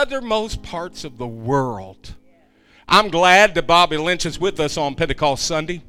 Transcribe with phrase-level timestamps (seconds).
[0.00, 2.14] uttermost parts of the world.
[2.88, 5.82] I'm glad that Bobby Lynch is with us on Pentecost Sunday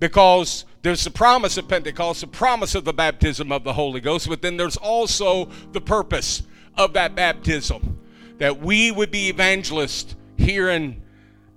[0.00, 4.30] because there's the promise of Pentecost, the promise of the baptism of the Holy Ghost,
[4.30, 6.44] but then there's also the purpose
[6.78, 8.00] of that baptism
[8.38, 11.02] that we would be evangelists here in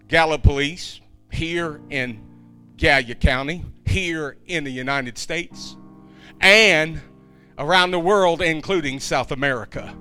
[0.09, 0.99] Gallipolis,
[1.31, 2.21] here in
[2.75, 5.77] Gallia County, here in the United States,
[6.41, 6.99] and
[7.57, 9.95] around the world, including South America.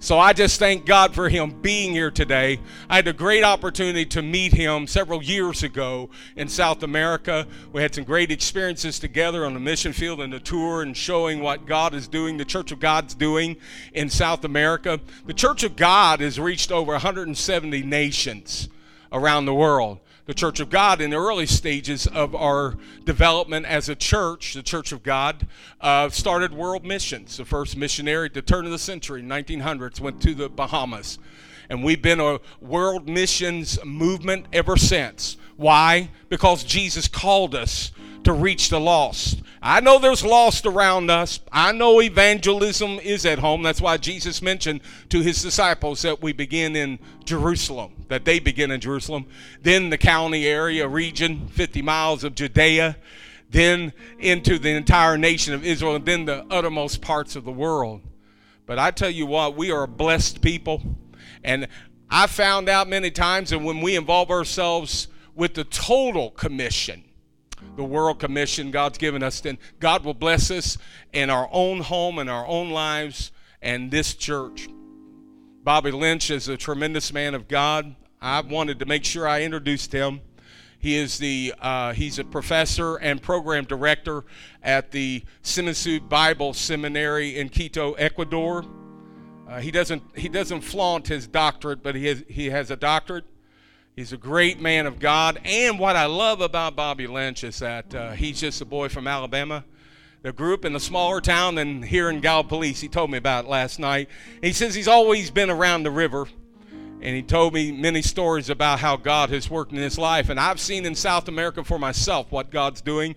[0.00, 2.60] So I just thank God for him being here today.
[2.88, 7.48] I had a great opportunity to meet him several years ago in South America.
[7.72, 11.40] We had some great experiences together on the mission field and the tour and showing
[11.40, 13.56] what God is doing, the Church of God's doing
[13.92, 15.00] in South America.
[15.26, 18.68] The Church of God has reached over 170 nations
[19.10, 22.74] around the world the Church of God in the early stages of our
[23.06, 25.46] development as a church, the Church of God,
[25.80, 27.38] uh, started world missions.
[27.38, 31.18] The first missionary at the turn of the century, 1900s, went to the Bahamas.
[31.70, 35.38] And we've been a world missions movement ever since.
[35.56, 36.10] Why?
[36.28, 37.90] Because Jesus called us
[38.24, 39.40] to reach the lost.
[39.68, 41.40] I know there's lost around us.
[41.52, 43.62] I know evangelism is at home.
[43.62, 44.80] That's why Jesus mentioned
[45.10, 49.26] to his disciples that we begin in Jerusalem, that they begin in Jerusalem,
[49.60, 52.96] then the county area, region, 50 miles of Judea,
[53.50, 58.00] then into the entire nation of Israel, and then the uttermost parts of the world.
[58.64, 60.80] But I tell you what, we are a blessed people.
[61.44, 61.68] And
[62.08, 67.04] I found out many times that when we involve ourselves with the total commission,
[67.78, 70.76] the world commission God's given us, then God will bless us
[71.12, 73.30] in our own home and our own lives
[73.62, 74.68] and this church.
[75.62, 77.94] Bobby Lynch is a tremendous man of God.
[78.20, 80.20] I wanted to make sure I introduced him.
[80.80, 84.24] He is the uh, he's a professor and program director
[84.60, 88.64] at the SEMISUD Bible Seminary in Quito, Ecuador.
[89.48, 93.24] Uh, he doesn't he doesn't flaunt his doctorate, but he has he has a doctorate.
[93.98, 95.40] He's a great man of God.
[95.44, 99.08] And what I love about Bobby Lynch is that uh, he's just a boy from
[99.08, 99.64] Alabama
[100.22, 102.78] that group in a smaller town than here in Gallipolis.
[102.78, 104.08] He told me about it last night.
[104.40, 106.28] He says he's always been around the river.
[107.00, 110.28] And he told me many stories about how God has worked in his life.
[110.28, 113.16] And I've seen in South America for myself what God's doing.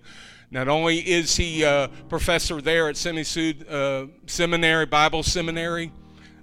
[0.50, 5.92] Not only is he a professor there at SEMISUD uh, Seminary, Bible Seminary,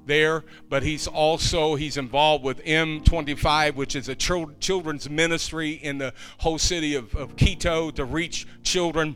[0.06, 6.14] there, but he's also he's involved with M25, which is a children's ministry in the
[6.40, 9.16] whole city of, of Quito to reach children.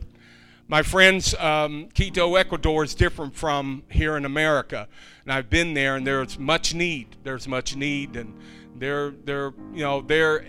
[0.66, 4.88] My friends, um, Quito, Ecuador is different from here in America,
[5.24, 7.16] and I've been there, and there's much need.
[7.22, 8.34] There's much need, and
[8.76, 10.44] their their you know their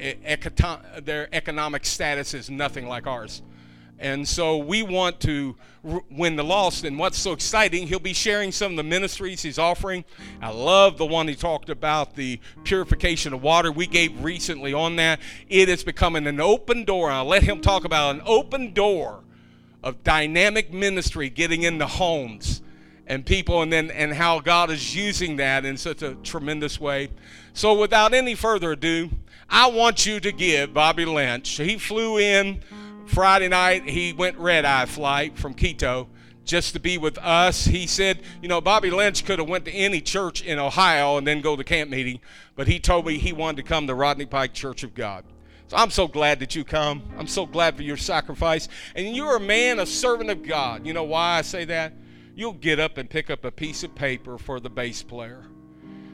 [1.02, 3.42] their economic status is nothing like ours.
[4.00, 5.56] And so we want to
[6.10, 6.84] win the lost.
[6.84, 10.04] And what's so exciting, he'll be sharing some of the ministries he's offering.
[10.42, 13.72] I love the one he talked about, the purification of water.
[13.72, 15.20] We gave recently on that.
[15.48, 17.10] It is becoming an open door.
[17.12, 19.24] I'll let him talk about an open door
[19.84, 22.62] of dynamic ministry getting into homes
[23.08, 27.10] and people and then and how God is using that in such a tremendous way.
[27.54, 29.12] So without any further ado,
[29.48, 31.50] I want you to give Bobby Lynch.
[31.58, 32.62] He flew in
[33.06, 36.10] Friday night, he went red eye flight from Quito
[36.44, 37.66] just to be with us.
[37.66, 41.26] He said, you know, Bobby Lynch could have went to any church in Ohio and
[41.26, 42.20] then go to camp meeting,
[42.56, 45.26] but he told me he wanted to come to Rodney Pike Church of God.
[45.68, 47.02] So I'm so glad that you come.
[47.18, 48.68] I'm so glad for your sacrifice.
[48.96, 50.86] And you're a man, a servant of God.
[50.86, 51.94] You know why I say that?
[52.36, 55.46] You'll get up and pick up a piece of paper for the bass player.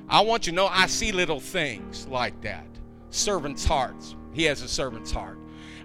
[0.07, 2.67] I want you to know I see little things like that.
[3.09, 4.15] Servant's hearts.
[4.31, 5.40] He has a servant's heart.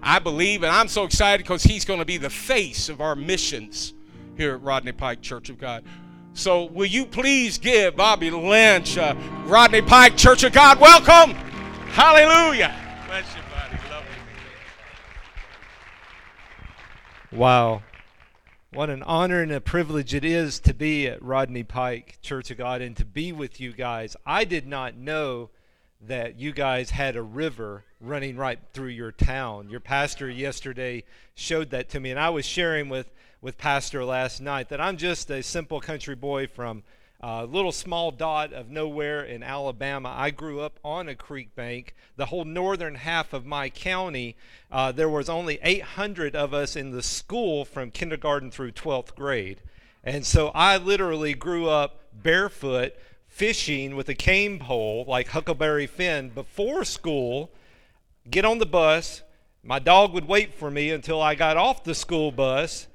[0.09, 3.13] I believe, and I'm so excited because he's going to be the face of our
[3.13, 3.93] missions
[4.37, 5.83] here at Rodney Pike Church of God.
[6.31, 11.35] So, will you please give Bobby Lynch, uh, Rodney Pike Church of God, welcome?
[11.89, 12.73] Hallelujah.
[13.05, 13.83] Bless you, buddy.
[13.91, 14.05] Love
[17.33, 17.37] you.
[17.37, 17.81] Wow.
[18.71, 22.57] What an honor and a privilege it is to be at Rodney Pike Church of
[22.57, 24.15] God and to be with you guys.
[24.25, 25.49] I did not know
[26.01, 29.69] that you guys had a river running right through your town.
[29.69, 31.03] Your pastor yesterday
[31.33, 33.11] showed that to me, and I was sharing with,
[33.41, 36.83] with Pastor last night that I'm just a simple country boy from
[37.19, 40.13] a little small dot of nowhere in Alabama.
[40.15, 41.95] I grew up on a creek bank.
[42.15, 44.35] The whole northern half of my county,
[44.71, 49.61] uh, there was only 800 of us in the school from kindergarten through 12th grade.
[50.03, 52.93] And so I literally grew up barefoot
[53.37, 57.51] fishing with a cane pole like Huckleberry Finn before school,
[58.27, 59.21] get on the bus.
[59.61, 62.87] My dog would wait for me until I got off the school bus,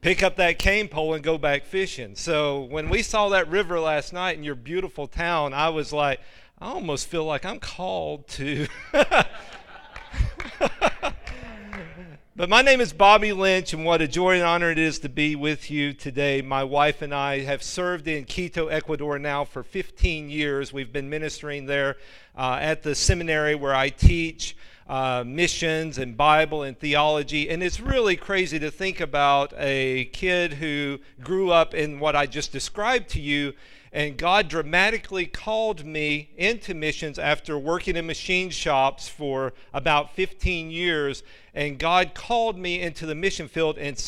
[0.00, 2.16] pick up that cane pole, and go back fishing.
[2.16, 6.18] So when we saw that river last night in your beautiful town, I was like,
[6.58, 8.66] I almost feel like I'm called to.
[12.36, 15.08] But my name is Bobby Lynch, and what a joy and honor it is to
[15.08, 16.42] be with you today.
[16.42, 20.72] My wife and I have served in Quito, Ecuador now for 15 years.
[20.72, 21.96] We've been ministering there
[22.36, 24.56] uh, at the seminary where I teach
[24.88, 27.48] uh, missions and Bible and theology.
[27.48, 32.26] And it's really crazy to think about a kid who grew up in what I
[32.26, 33.52] just described to you
[33.94, 40.68] and God dramatically called me into missions after working in machine shops for about 15
[40.72, 41.22] years.
[41.54, 44.02] And God called me into the mission field and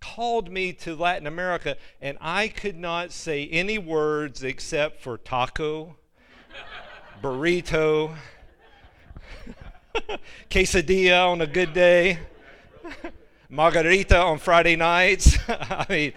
[0.00, 1.76] called me to Latin America.
[2.00, 5.96] And I could not say any words except for taco,
[7.22, 8.14] burrito,
[10.50, 12.20] quesadilla on a good day,
[13.48, 15.36] margarita on Friday nights.
[15.48, 16.12] I mean,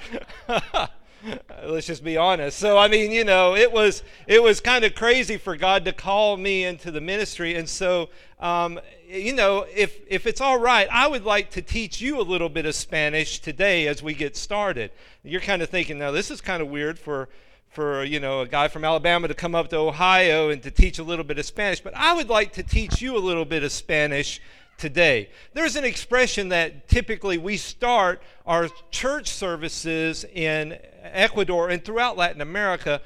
[1.65, 2.57] let's just be honest.
[2.57, 5.93] So i mean you know it was it was kind of crazy for god to
[5.93, 7.55] call me into the ministry.
[7.55, 12.01] And so um, you know if if it's all right i would like to teach
[12.01, 14.91] you a little bit of spanish today as we get started.
[15.23, 17.29] You're kind of thinking now this is kind of weird for
[17.69, 20.99] for you know a guy from Alabama to come up to Ohio and to teach
[20.99, 23.63] a little bit of Spanish, but I would like to teach you a little bit
[23.63, 24.41] of Spanish
[24.77, 25.29] today.
[25.53, 30.77] There's an expression that typically we start our church services in
[31.11, 33.01] Ecuador and throughout Latin America.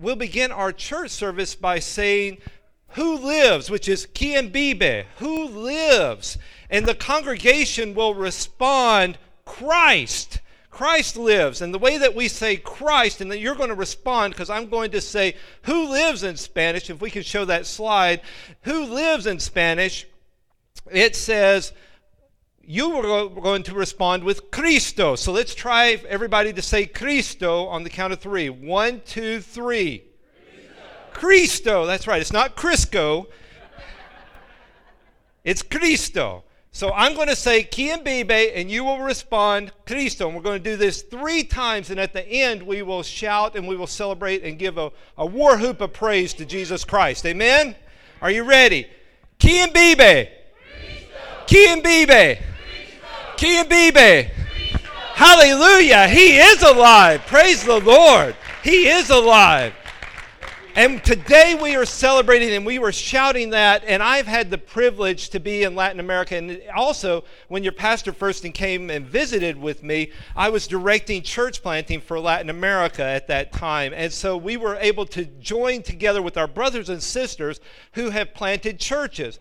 [0.00, 2.38] We'll begin our church service by saying,
[2.90, 3.70] Who lives?
[3.70, 6.38] which is quien vive, who lives?
[6.70, 10.40] And the congregation will respond, Christ.
[10.70, 11.62] Christ lives.
[11.62, 14.68] And the way that we say Christ, and then you're going to respond because I'm
[14.68, 16.90] going to say who lives in Spanish.
[16.90, 18.20] If we can show that slide,
[18.62, 20.04] who lives in Spanish,
[20.90, 21.72] it says
[22.66, 25.16] you were going to respond with Cristo.
[25.16, 28.48] So let's try everybody to say Cristo on the count of three.
[28.48, 30.04] One, two, three.
[31.12, 31.20] Cristo.
[31.20, 31.86] Cristo.
[31.86, 32.20] That's right.
[32.20, 33.26] It's not Crisco.
[35.44, 36.44] It's Cristo.
[36.72, 40.26] So I'm going to say vive, and you will respond Cristo.
[40.26, 43.54] And we're going to do this three times, and at the end we will shout
[43.54, 47.26] and we will celebrate and give a, a war whoop of praise to Jesus Christ.
[47.26, 47.76] Amen?
[48.20, 48.88] Are you ready?
[49.38, 50.28] Quien vive?
[53.44, 54.30] Quien?
[55.12, 56.08] Hallelujah.
[56.08, 57.20] He is alive.
[57.26, 58.34] Praise the Lord.
[58.62, 59.74] He is alive.
[60.74, 63.84] And today we are celebrating and we were shouting that.
[63.86, 66.36] And I've had the privilege to be in Latin America.
[66.36, 71.62] And also, when your pastor first came and visited with me, I was directing church
[71.62, 73.92] planting for Latin America at that time.
[73.94, 77.60] And so we were able to join together with our brothers and sisters
[77.92, 79.38] who have planted churches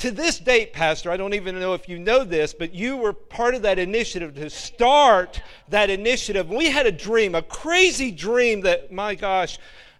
[0.00, 3.12] to this date, Pastor, I don't even know if you know this, but you were
[3.12, 6.48] part of that initiative to start that initiative.
[6.48, 9.58] We had a dream, a crazy dream that, my gosh,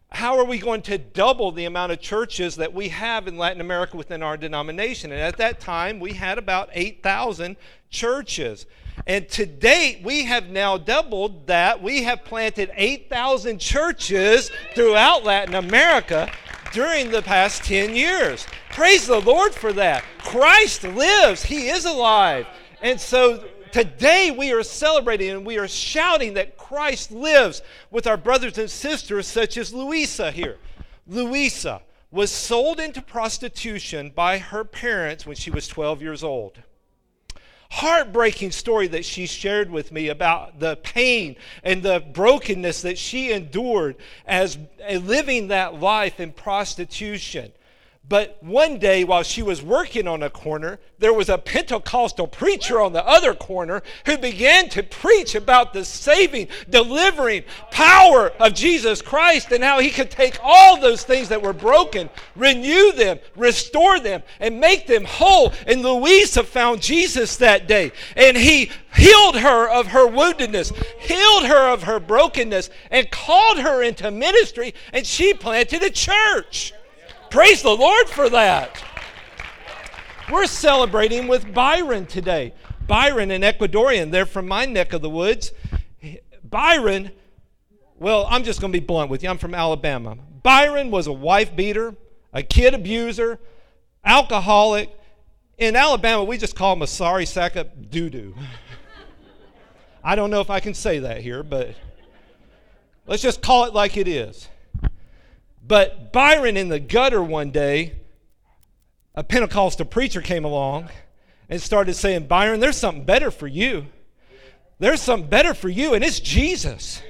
[0.09, 3.61] how are we going to double the amount of churches that we have in Latin
[3.61, 5.13] America within our denomination?
[5.13, 7.57] And at that time, we had about 8,000
[7.91, 8.65] churches.
[9.07, 11.83] And to date, we have now doubled that.
[11.83, 16.33] We have planted 8,000 churches throughout Latin America
[16.73, 18.47] during the past 10 years.
[18.71, 20.05] Praise the Lord for that.
[20.19, 22.47] Christ lives, He is alive.
[22.83, 28.17] And so today we are celebrating and we are shouting that Christ lives with our
[28.17, 30.59] brothers and sisters, such as Louisa here.
[31.07, 36.63] Louisa was sold into prostitution by her parents when she was 12 years old
[37.71, 43.33] heartbreaking story that she shared with me about the pain and the brokenness that she
[43.33, 43.97] endured
[44.27, 44.59] as
[44.91, 47.53] living that life in prostitution.
[48.11, 52.81] But one day, while she was working on a corner, there was a Pentecostal preacher
[52.81, 59.01] on the other corner who began to preach about the saving, delivering power of Jesus
[59.01, 64.01] Christ and how he could take all those things that were broken, renew them, restore
[64.01, 65.53] them, and make them whole.
[65.69, 71.73] And Louisa found Jesus that day, and he healed her of her woundedness, healed her
[71.73, 76.73] of her brokenness, and called her into ministry, and she planted a church.
[77.31, 78.83] Praise the Lord for that.
[80.33, 82.55] We're celebrating with Byron today.
[82.89, 85.53] Byron, an Ecuadorian, they're from my neck of the woods.
[86.43, 87.13] Byron,
[88.01, 89.29] well, I'm just going to be blunt with you.
[89.29, 90.19] I'm from Alabama.
[90.43, 91.95] Byron was a wife beater,
[92.33, 93.39] a kid abuser,
[94.05, 94.91] alcoholic.
[95.57, 98.35] In Alabama, we just call him a sorry sack of doo doo.
[100.05, 101.77] I don't know if I can say that here, but
[103.07, 104.49] let's just call it like it is.
[105.67, 107.95] But Byron in the gutter one day,
[109.15, 110.89] a Pentecostal preacher came along
[111.49, 113.87] and started saying, Byron, there's something better for you.
[114.79, 117.03] There's something better for you, and it's Jesus.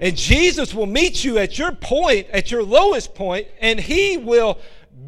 [0.00, 4.58] And Jesus will meet you at your point, at your lowest point, and He will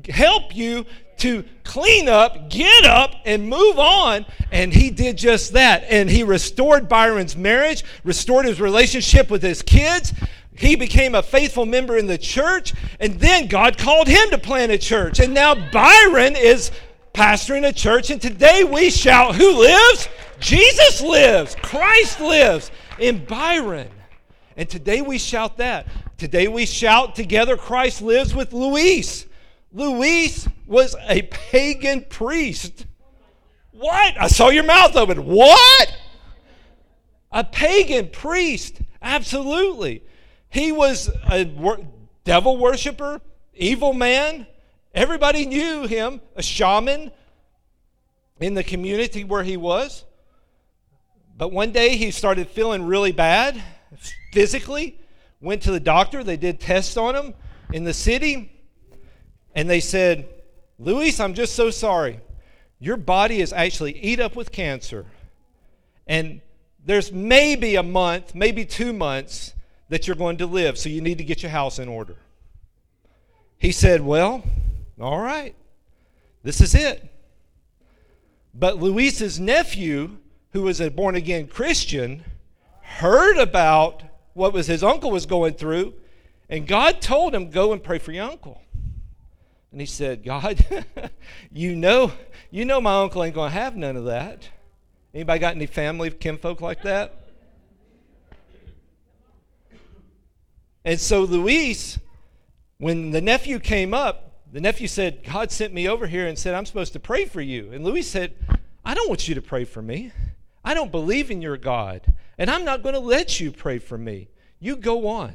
[0.09, 0.87] help you
[1.18, 4.26] to clean up, get up, and move on.
[4.50, 5.85] And he did just that.
[5.88, 10.12] And he restored Byron's marriage, restored his relationship with his kids.
[10.56, 12.75] He became a faithful member in the church.
[13.00, 15.18] And then God called him to plant a church.
[15.18, 16.70] And now Byron is
[17.12, 18.11] pastoring a church.
[18.11, 20.08] And today we shout, Who lives?
[20.38, 21.56] Jesus lives.
[21.62, 23.88] Christ lives in Byron.
[24.56, 25.87] And today we shout that.
[26.16, 29.26] Today we shout together, Christ lives with Luis.
[29.73, 32.87] Luis was a pagan priest.
[33.73, 34.14] What?
[34.20, 35.25] I saw your mouth open.
[35.25, 35.96] What?
[37.32, 38.80] A pagan priest.
[39.02, 40.04] Absolutely.
[40.54, 41.44] He was a
[42.23, 43.20] devil worshiper,
[43.54, 44.46] evil man.
[44.94, 47.11] Everybody knew him, a shaman
[48.38, 50.04] in the community where he was.
[51.37, 53.61] But one day he started feeling really bad
[54.32, 55.00] physically.
[55.40, 56.23] Went to the doctor.
[56.23, 57.34] They did tests on him
[57.73, 58.52] in the city.
[59.56, 60.28] And they said,
[60.78, 62.20] Luis, I'm just so sorry.
[62.78, 65.04] Your body is actually eat up with cancer.
[66.06, 66.42] And
[66.87, 69.52] there's maybe a month, maybe two months
[69.94, 72.16] that you're going to live, so you need to get your house in order.
[73.58, 74.42] He said, Well,
[75.00, 75.54] all right,
[76.42, 77.08] this is it.
[78.52, 80.16] But Luis's nephew,
[80.52, 82.24] who was a born again Christian,
[82.80, 85.94] heard about what was his uncle was going through,
[86.48, 88.60] and God told him, Go and pray for your uncle.
[89.70, 90.66] And he said, God,
[91.52, 92.10] you know,
[92.50, 94.48] you know my uncle ain't going to have none of that.
[95.14, 97.24] Anybody got any family, kinfolk like that?
[100.84, 101.98] And so Luis,
[102.78, 106.54] when the nephew came up, the nephew said, God sent me over here and said,
[106.54, 107.72] I'm supposed to pray for you.
[107.72, 108.34] And Luis said,
[108.84, 110.12] I don't want you to pray for me.
[110.64, 112.02] I don't believe in your God.
[112.38, 114.28] And I'm not going to let you pray for me.
[114.60, 115.34] You go on.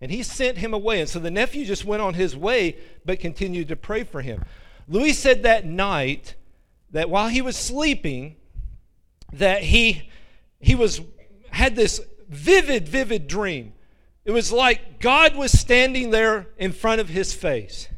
[0.00, 1.00] And he sent him away.
[1.00, 4.44] And so the nephew just went on his way, but continued to pray for him.
[4.88, 6.34] Luis said that night
[6.90, 8.36] that while he was sleeping,
[9.32, 10.10] that he
[10.60, 11.00] he was
[11.50, 13.72] had this vivid, vivid dream.
[14.28, 17.88] It was like God was standing there in front of his face.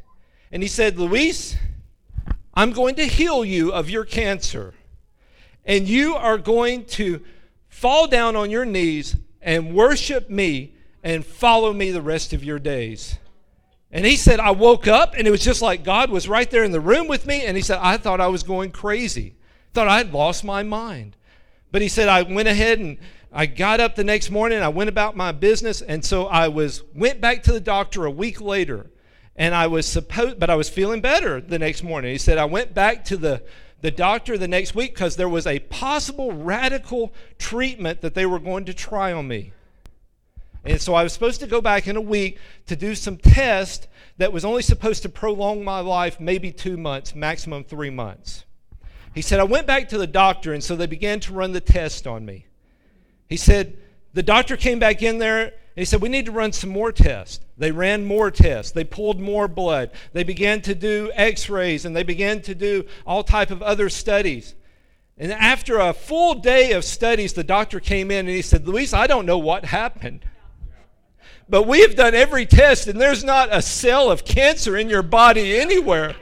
[0.49, 1.57] And he said, Luis,
[2.53, 4.73] I'm going to heal you of your cancer.
[5.65, 7.19] And you are going to
[7.67, 10.73] fall down on your knees and worship me
[11.03, 13.19] and follow me the rest of your days.
[13.91, 16.63] And he said, I woke up and it was just like God was right there
[16.63, 17.43] in the room with me.
[17.43, 19.35] And he said, I thought I was going crazy,
[19.73, 21.17] thought I had lost my mind.
[21.73, 22.99] But he said, I went ahead and
[23.33, 26.83] I got up the next morning, I went about my business, and so I was
[26.93, 28.91] went back to the doctor a week later,
[29.37, 32.11] and I was supposed, but I was feeling better the next morning.
[32.11, 33.41] He said I went back to the
[33.79, 38.39] the doctor the next week because there was a possible radical treatment that they were
[38.39, 39.53] going to try on me.
[40.63, 43.87] And so I was supposed to go back in a week to do some test
[44.17, 48.45] that was only supposed to prolong my life maybe two months, maximum three months.
[49.15, 51.59] He said, I went back to the doctor, and so they began to run the
[51.59, 52.45] test on me.
[53.31, 53.79] He said,
[54.13, 57.39] the doctor came back in there he said, We need to run some more tests.
[57.57, 58.71] They ran more tests.
[58.71, 59.91] They pulled more blood.
[60.13, 63.89] They began to do x rays and they began to do all type of other
[63.89, 64.55] studies.
[65.17, 68.93] And after a full day of studies, the doctor came in and he said, Luis,
[68.93, 70.25] I don't know what happened.
[71.47, 75.03] But we have done every test, and there's not a cell of cancer in your
[75.03, 76.15] body anywhere.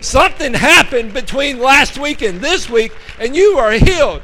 [0.00, 4.22] Something happened between last week and this week, and you are healed.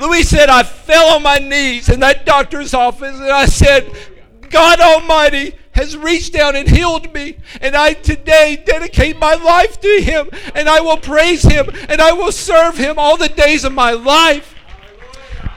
[0.00, 3.90] Luis said, I fell on my knees in that doctor's office, and I said,
[4.50, 7.36] God Almighty has reached down and healed me.
[7.60, 10.28] And I today dedicate my life to Him.
[10.54, 11.70] And I will praise Him.
[11.88, 14.56] And I will serve Him all the days of my life.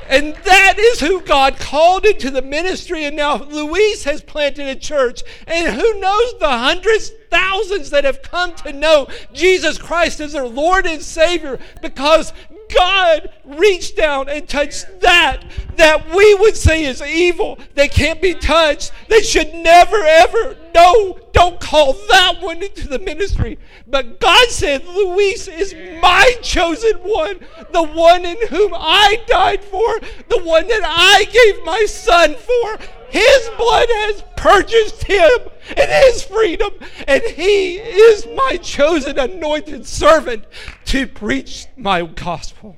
[0.08, 3.06] And that is who God called into the ministry.
[3.06, 5.24] And now Luis has planted a church.
[5.48, 10.48] And who knows the hundreds, thousands that have come to know Jesus Christ as their
[10.48, 12.34] Lord and Savior because
[12.74, 15.44] God reached down and touched that
[15.78, 21.20] that we would say is evil, that can't be touched, that should never ever, no,
[21.34, 23.58] don't call that one into the ministry.
[23.88, 27.40] But God said, Luis is my chosen one,
[27.72, 30.00] the one in whom I died for,
[30.30, 33.01] the one that I gave my son for.
[33.12, 35.30] His blood has purchased him
[35.76, 36.72] and his freedom,
[37.08, 40.46] and he is my chosen anointed servant
[40.86, 42.78] to preach my gospel.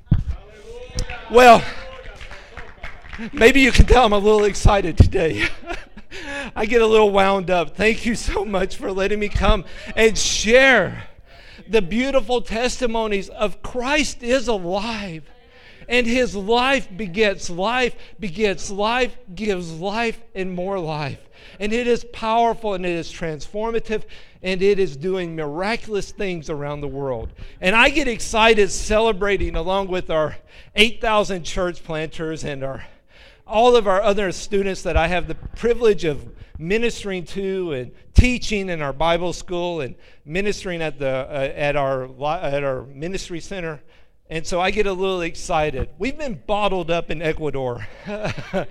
[1.31, 1.63] Well,
[3.31, 5.47] maybe you can tell I'm a little excited today.
[6.55, 7.75] I get a little wound up.
[7.75, 11.03] Thank you so much for letting me come and share
[11.67, 15.23] the beautiful testimonies of Christ is alive
[15.87, 21.19] And his life begets life, begets life, gives life and more life.
[21.59, 24.03] And it is powerful and it is transformative
[24.41, 27.31] and it is doing miraculous things around the world.
[27.61, 30.37] And I get excited celebrating along with our
[30.75, 32.85] 8,000 church planters and our
[33.45, 38.69] all of our other students that I have the privilege of ministering to and teaching
[38.69, 43.81] in our Bible school and ministering at the uh, at our at our ministry center.
[44.33, 45.89] And so I get a little excited.
[45.99, 47.87] We've been bottled up in Ecuador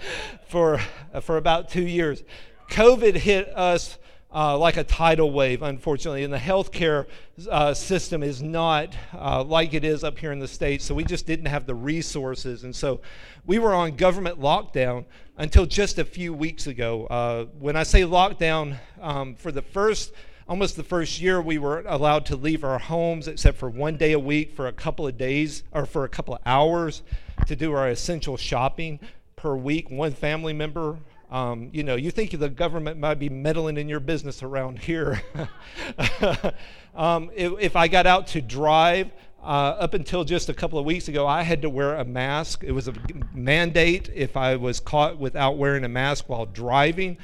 [0.49, 0.81] for
[1.21, 2.25] for about 2 years.
[2.69, 3.97] COVID hit us
[4.35, 6.25] uh, like a tidal wave, unfortunately.
[6.25, 7.07] And the healthcare
[7.49, 10.85] uh, system is not uh, like it is up here in the States.
[10.85, 12.65] So we just didn't have the resources.
[12.65, 13.01] And so
[13.47, 15.05] we were on government lockdown
[15.37, 17.07] until just a few weeks ago.
[17.07, 20.13] Uh, when I say lockdown, um, for the first
[20.53, 24.13] almost the first year we were allowed to leave our homes except for one day
[24.13, 27.01] a week for a couple of days or for a couple of hours
[27.47, 29.01] to do our essential shopping
[29.35, 30.99] per week one family member
[31.31, 35.23] um, you know, you think the government might be meddling in your business around here.
[36.95, 39.11] um, if, if, I got out to drive,
[39.43, 42.65] uh, up until just a couple of weeks ago, I had to wear a mask.
[42.65, 42.93] It was a
[43.33, 47.17] mandate if I was caught without wearing a mask while driving.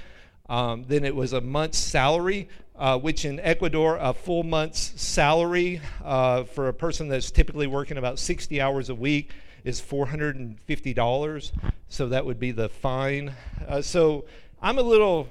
[0.48, 5.80] Um, then it was a month's salary, uh, which in Ecuador, a full month's salary
[6.04, 9.32] uh, for a person that's typically working about 60 hours a week
[9.64, 11.52] is $450.
[11.88, 13.34] So that would be the fine.
[13.66, 14.26] Uh, so
[14.62, 15.28] I'm a little,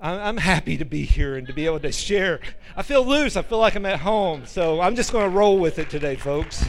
[0.00, 2.40] I'm happy to be here and to be able to share.
[2.74, 3.36] I feel loose.
[3.36, 4.46] I feel like I'm at home.
[4.46, 6.64] So I'm just going to roll with it today, folks.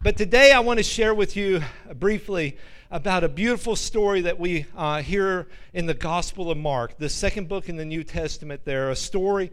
[0.00, 1.60] But today I want to share with you
[1.94, 2.56] briefly
[2.90, 7.46] about a beautiful story that we uh, hear in the Gospel of Mark, the second
[7.46, 9.52] book in the New Testament there, a story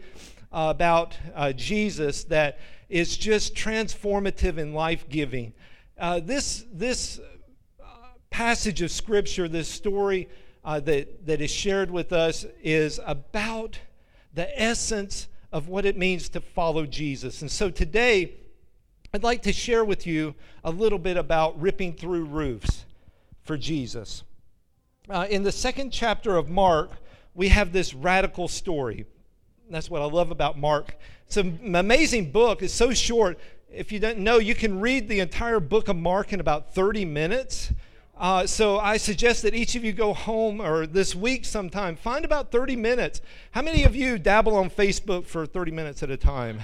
[0.54, 5.52] uh, about uh, Jesus that is just transformative and life giving.
[5.98, 7.20] Uh, this this
[7.82, 7.86] uh,
[8.30, 10.30] passage of Scripture, this story
[10.64, 13.80] uh, that, that is shared with us, is about
[14.34, 17.42] the essence of what it means to follow Jesus.
[17.42, 18.36] And so today,
[19.14, 22.86] I'd like to share with you a little bit about ripping through roofs
[23.46, 24.24] for Jesus.
[25.10, 26.92] Uh, in the second chapter of Mark,
[27.36, 29.06] we have this radical story.
[29.70, 30.98] That's what I love about Mark.
[31.28, 32.62] It's an amazing book.
[32.62, 33.40] It's so short.
[33.72, 37.06] If you don't know, you can read the entire book of Mark in about 30
[37.06, 37.72] minutes.
[38.18, 42.26] Uh, so I suggest that each of you go home or this week sometime, find
[42.26, 43.22] about 30 minutes.
[43.52, 46.62] How many of you dabble on Facebook for 30 minutes at a time?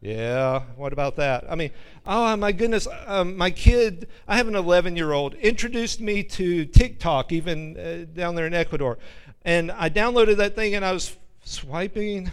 [0.00, 1.44] Yeah, what about that?
[1.50, 1.72] I mean,
[2.06, 6.66] oh my goodness, um, my kid, I have an 11 year old, introduced me to
[6.66, 8.98] TikTok, even uh, down there in Ecuador.
[9.44, 12.30] And I downloaded that thing and I was swiping,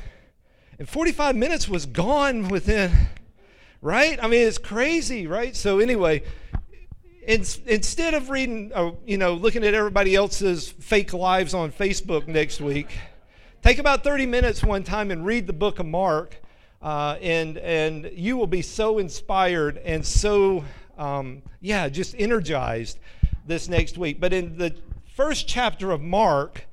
[0.77, 2.91] and 45 minutes was gone within,
[3.81, 4.23] right?
[4.23, 5.55] I mean, it's crazy, right?
[5.55, 6.21] So, anyway,
[7.25, 12.27] in, instead of reading, uh, you know, looking at everybody else's fake lives on Facebook
[12.27, 12.95] next week,
[13.63, 16.41] take about 30 minutes one time and read the book of Mark.
[16.85, 20.63] Uh, and and you will be so inspired and so
[20.99, 22.99] um, yeah just energized
[23.47, 24.71] this next week but in the
[25.15, 26.67] first chapter of mark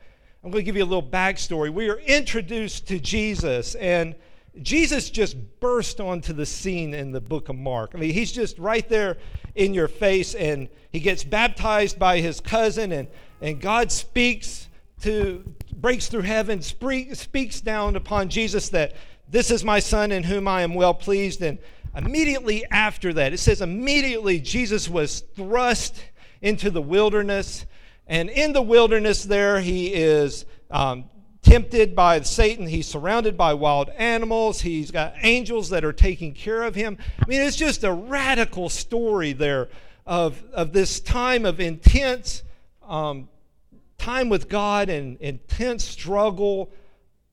[0.45, 1.73] I'm going to give you a little backstory.
[1.73, 4.17] We are introduced to Jesus, and
[4.61, 7.93] Jesus just burst onto the scene in the book of Mark.
[7.95, 9.19] I mean, he's just right there
[9.55, 13.07] in your face, and he gets baptized by his cousin, and,
[13.41, 14.69] and God speaks
[15.03, 15.45] to,
[15.77, 18.97] breaks through heaven, speaks down upon Jesus that
[19.33, 21.43] this is my son in whom I am well pleased.
[21.43, 21.59] And
[21.97, 26.01] immediately after that, it says, immediately Jesus was thrust
[26.41, 27.67] into the wilderness
[28.07, 31.05] and in the wilderness, there he is um,
[31.43, 32.67] tempted by Satan.
[32.67, 34.61] He's surrounded by wild animals.
[34.61, 36.99] He's got angels that are taking care of him.
[37.21, 39.69] I mean, it's just a radical story there
[40.05, 42.43] of, of this time of intense
[42.87, 43.29] um,
[43.99, 46.71] time with God and intense struggle.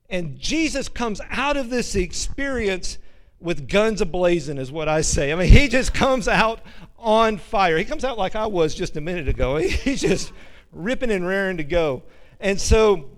[0.09, 2.97] And Jesus comes out of this experience
[3.39, 5.31] with guns ablazing, is what I say.
[5.31, 6.61] I mean, he just comes out
[6.97, 7.77] on fire.
[7.77, 9.55] He comes out like I was just a minute ago.
[9.57, 10.33] He's just
[10.71, 12.03] ripping and raring to go.
[12.39, 13.09] And so,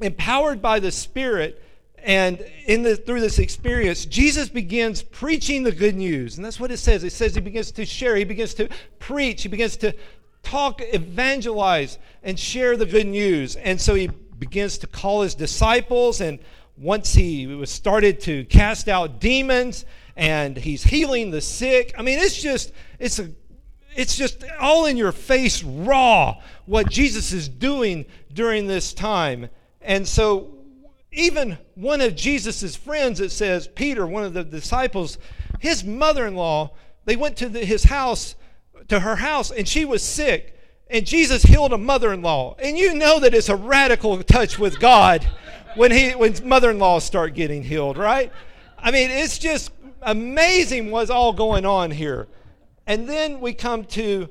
[0.00, 1.62] empowered by the Spirit,
[2.02, 6.36] and in the, through this experience, Jesus begins preaching the good news.
[6.36, 7.04] And that's what it says.
[7.04, 9.94] It says he begins to share, he begins to preach, he begins to
[10.42, 13.56] talk, evangelize, and share the good news.
[13.56, 16.20] And so he begins to call his disciples.
[16.20, 16.40] And
[16.76, 19.84] once he was started to cast out demons,
[20.16, 21.94] and he's healing the sick.
[21.96, 23.30] I mean, it's just, it's a
[23.96, 29.48] it's just all in your face, raw, what Jesus is doing during this time.
[29.80, 30.58] And so,
[31.12, 35.18] even one of Jesus' friends, it says, Peter, one of the disciples,
[35.58, 36.72] his mother in law,
[37.04, 38.36] they went to the, his house,
[38.88, 40.56] to her house, and she was sick.
[40.90, 42.56] And Jesus healed a mother in law.
[42.58, 45.26] And you know that it's a radical touch with God
[45.76, 48.32] when, he, when mother in laws start getting healed, right?
[48.76, 49.70] I mean, it's just
[50.02, 52.26] amazing what's all going on here.
[52.86, 54.28] And then we come to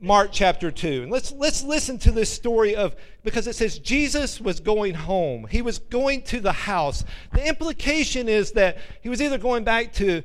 [0.00, 1.02] Mark chapter 2.
[1.02, 5.46] And let's, let's listen to this story of, because it says Jesus was going home.
[5.50, 7.04] He was going to the house.
[7.32, 10.22] The implication is that he was either going back to,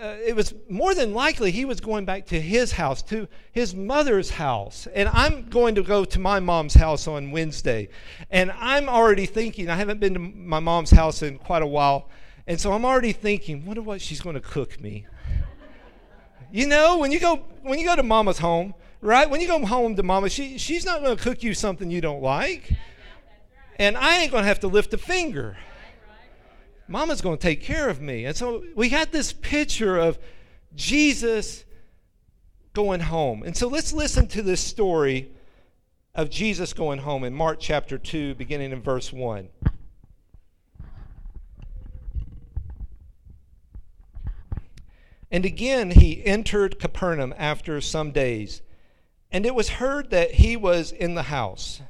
[0.00, 3.74] uh, it was more than likely he was going back to his house, to his
[3.74, 4.88] mother's house.
[4.94, 7.88] And I'm going to go to my mom's house on Wednesday.
[8.30, 12.08] And I'm already thinking, I haven't been to my mom's house in quite a while.
[12.46, 15.06] And so I'm already thinking, wonder what she's going to cook me.
[16.50, 19.28] You know, when you go when you go to mama's home, right?
[19.28, 22.00] When you go home to mama, she she's not going to cook you something you
[22.00, 22.72] don't like.
[23.78, 25.56] And I ain't going to have to lift a finger.
[26.92, 28.26] Mama's going to take care of me.
[28.26, 30.18] And so we had this picture of
[30.74, 31.64] Jesus
[32.74, 33.42] going home.
[33.42, 35.30] And so let's listen to this story
[36.14, 39.48] of Jesus going home in Mark chapter 2 beginning in verse 1.
[45.30, 48.60] And again he entered Capernaum after some days,
[49.30, 51.80] and it was heard that he was in the house.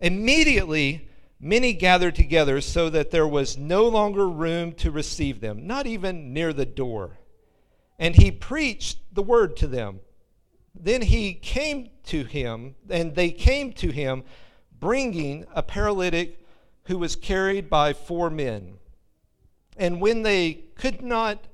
[0.00, 1.06] Immediately
[1.42, 6.32] many gathered together so that there was no longer room to receive them, not even
[6.32, 7.18] near the door.
[7.98, 10.00] And he preached the word to them.
[10.74, 14.22] Then he came to him, and they came to him,
[14.78, 16.46] bringing a paralytic
[16.84, 18.74] who was carried by four men.
[19.76, 21.48] And when they could not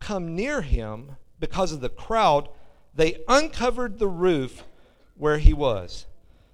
[0.00, 2.48] come near him because of the crowd,
[2.94, 4.64] they uncovered the roof
[5.16, 6.06] where he was.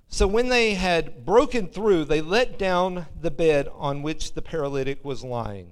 [0.08, 5.04] So when they had broken through, they let down the bed on which the paralytic
[5.04, 5.70] was lying.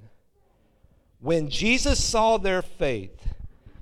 [1.20, 3.35] When Jesus saw their faith,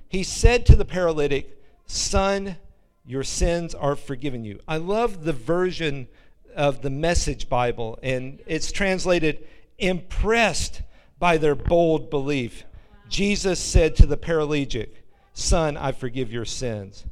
[0.07, 2.57] he said to the paralytic, Son,
[3.05, 4.59] your sins are forgiven you.
[4.67, 6.07] I love the version
[6.55, 9.45] of the Message Bible, and it's translated,
[9.77, 10.83] impressed
[11.19, 12.63] by their bold belief.
[13.09, 17.05] Jesus said to the paralytic, Son, I forgive your sins.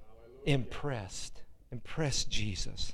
[0.46, 1.42] Impressed.
[1.72, 2.94] Impressed Jesus.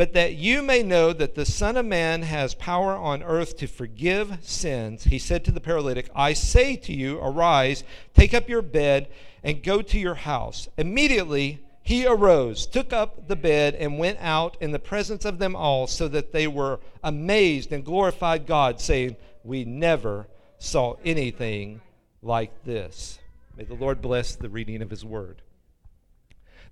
[0.00, 3.66] But that you may know that the Son of Man has power on earth to
[3.66, 7.84] forgive sins, he said to the paralytic, I say to you, Arise,
[8.14, 9.08] take up your bed,
[9.44, 10.68] and go to your house.
[10.78, 15.54] Immediately, he arose, took up the bed, and went out in the presence of them
[15.54, 21.82] all, so that they were amazed and glorified God, saying, We never saw anything
[22.22, 23.18] like this.
[23.54, 25.42] May the Lord bless the reading of his word.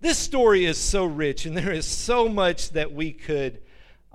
[0.00, 3.60] This story is so rich, and there is so much that we could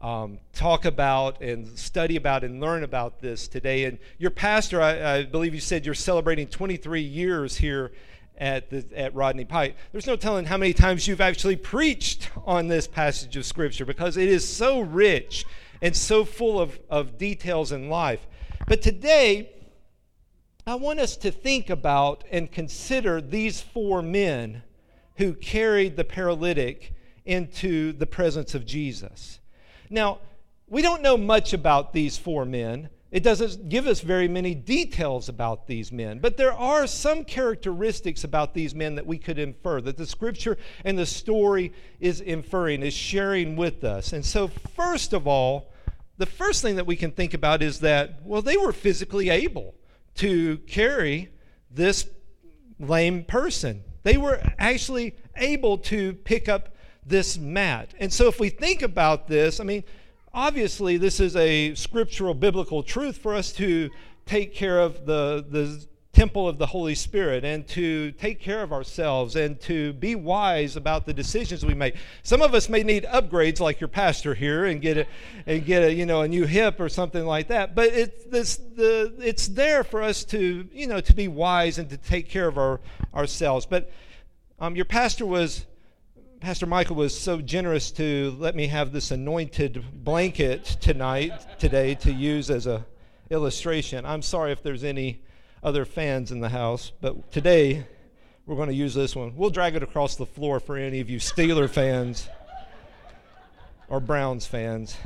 [0.01, 3.83] um, talk about and study about and learn about this today.
[3.83, 7.91] And your pastor, I, I believe you said you're celebrating 23 years here
[8.37, 9.75] at, the, at Rodney Pike.
[9.91, 14.15] There's no telling how many times you've actually preached on this passage of Scripture because
[14.15, 15.45] it is so rich
[15.81, 18.25] and so full of, of details in life.
[18.67, 19.51] But today,
[20.65, 24.63] I want us to think about and consider these four men
[25.17, 26.93] who carried the paralytic
[27.25, 29.39] into the presence of Jesus.
[29.89, 30.19] Now,
[30.67, 32.89] we don't know much about these four men.
[33.11, 38.23] It doesn't give us very many details about these men, but there are some characteristics
[38.23, 42.81] about these men that we could infer, that the scripture and the story is inferring,
[42.81, 44.13] is sharing with us.
[44.13, 45.71] And so, first of all,
[46.17, 49.75] the first thing that we can think about is that, well, they were physically able
[50.15, 51.29] to carry
[51.69, 52.07] this
[52.79, 53.83] lame person.
[54.03, 57.93] They were actually able to pick up this mat.
[57.99, 59.83] And so, if we think about this, I mean,
[60.33, 63.89] obviously, this is a scriptural biblical truth for us to
[64.25, 68.71] take care of the, the temple of the Holy Spirit and to take care of
[68.71, 71.95] ourselves and to be wise about the decisions we make.
[72.21, 75.07] Some of us may need upgrades like your pastor here and get a,
[75.47, 77.73] and get a you know a new hip or something like that.
[77.73, 81.89] But it's this the it's there for us to you know to be wise and
[81.89, 82.79] to take care of our
[83.13, 83.65] ourselves.
[83.65, 83.91] But
[84.59, 85.65] um, your pastor was
[86.39, 92.11] Pastor Michael was so generous to let me have this anointed blanket tonight, today, to
[92.11, 92.85] use as a
[93.29, 94.05] illustration.
[94.05, 95.21] I'm sorry if there's any
[95.63, 97.85] other fans in the house, but today
[98.45, 99.33] we're going to use this one.
[99.35, 102.27] We'll drag it across the floor for any of you Steeler fans
[103.87, 104.97] or Browns fans.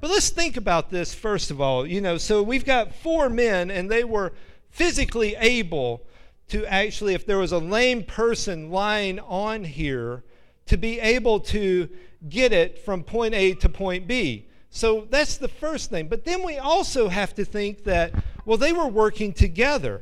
[0.00, 1.86] But let's think about this first of all.
[1.86, 4.32] You know, so we've got four men, and they were
[4.70, 6.06] physically able
[6.48, 10.24] to actually, if there was a lame person lying on here,
[10.66, 11.88] to be able to
[12.28, 14.48] get it from point A to point B.
[14.74, 16.08] So that's the first thing.
[16.08, 18.12] But then we also have to think that,
[18.46, 20.00] well, they were working together.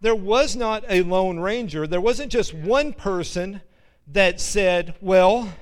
[0.00, 1.86] There was not a lone ranger.
[1.86, 3.60] There wasn't just one person
[4.08, 5.52] that said, well,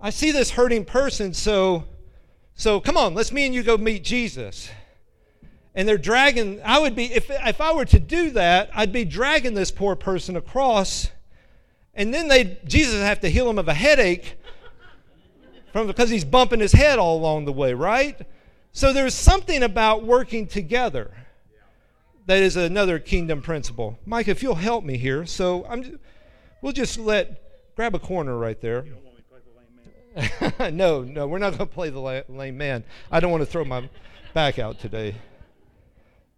[0.00, 1.84] I see this hurting person, so,
[2.54, 4.70] so come on, let's me and you go meet Jesus.
[5.74, 9.04] And they're dragging, I would be, if, if I were to do that, I'd be
[9.04, 11.10] dragging this poor person across,
[11.94, 14.38] and then they Jesus have to heal him of a headache
[15.72, 18.20] because he's bumping his head all along the way, right?
[18.72, 21.12] So there's something about working together
[22.26, 23.98] that is another kingdom principle.
[24.04, 25.98] Mike, if you'll help me here, so I'm,
[26.60, 27.42] we'll just let
[27.74, 28.84] grab a corner right there.
[30.72, 32.84] no, no, we're not going to play the lame man.
[33.10, 33.88] I don't want to throw my
[34.34, 35.14] back out today.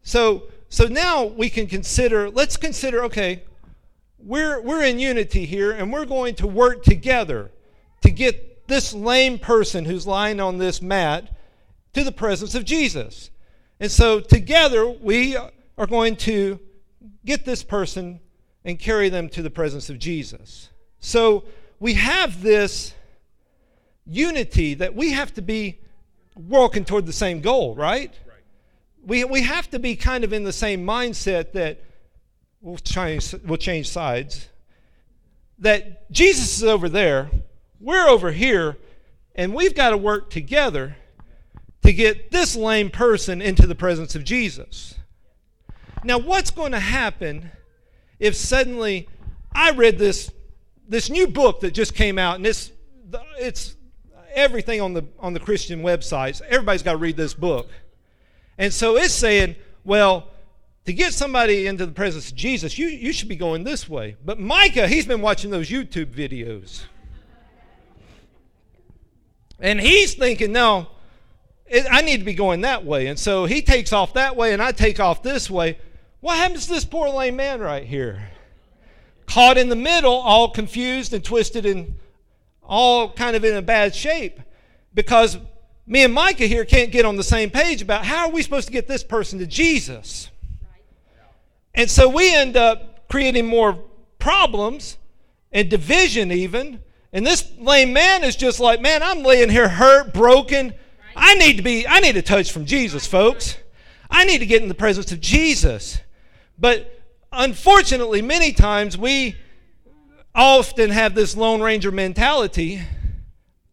[0.02, 2.30] So, so now we can consider.
[2.30, 3.04] Let's consider.
[3.04, 3.42] Okay,
[4.18, 7.50] we're we're in unity here, and we're going to work together
[8.02, 11.28] to get this lame person who's lying on this mat
[11.92, 13.30] to the presence of Jesus.
[13.80, 16.60] And so together we are going to
[17.26, 18.20] get this person
[18.64, 20.70] and carry them to the presence of Jesus.
[21.00, 21.44] So
[21.80, 22.94] we have this
[24.06, 25.80] unity that we have to be
[26.36, 28.12] walking toward the same goal, right?
[28.26, 28.42] right?
[29.04, 31.82] We, we have to be kind of in the same mindset that
[32.60, 34.48] we'll change, we'll change sides.
[35.58, 37.30] That Jesus is over there,
[37.80, 38.76] we're over here,
[39.34, 40.96] and we've got to work together
[41.82, 44.96] to get this lame person into the presence of Jesus.
[46.04, 47.50] Now, what's going to happen
[48.18, 49.08] if suddenly
[49.52, 50.30] I read this
[50.88, 52.72] this new book that just came out, and it's
[53.38, 53.76] it's
[54.34, 56.40] everything on the on the Christian websites.
[56.42, 57.68] Everybody's got to read this book,
[58.58, 60.28] and so it's saying, well,
[60.84, 64.16] to get somebody into the presence of Jesus, you you should be going this way.
[64.24, 66.84] But Micah, he's been watching those YouTube videos.
[69.60, 70.88] And he's thinking, no,
[71.66, 73.06] it, I need to be going that way.
[73.06, 75.78] And so he takes off that way, and I take off this way.
[76.20, 78.30] What happens to this poor lame man right here?
[79.26, 81.94] Caught in the middle, all confused and twisted and
[82.62, 84.40] all kind of in a bad shape
[84.94, 85.38] because
[85.86, 88.66] me and Micah here can't get on the same page about how are we supposed
[88.66, 90.30] to get this person to Jesus.
[91.74, 93.78] And so we end up creating more
[94.18, 94.98] problems
[95.52, 96.80] and division even
[97.12, 100.74] and this lame man is just like, man, I'm laying here hurt, broken.
[101.16, 103.56] I need to be, I need a touch from Jesus, folks.
[104.10, 106.00] I need to get in the presence of Jesus.
[106.58, 109.34] But unfortunately, many times we
[110.34, 112.80] often have this Lone Ranger mentality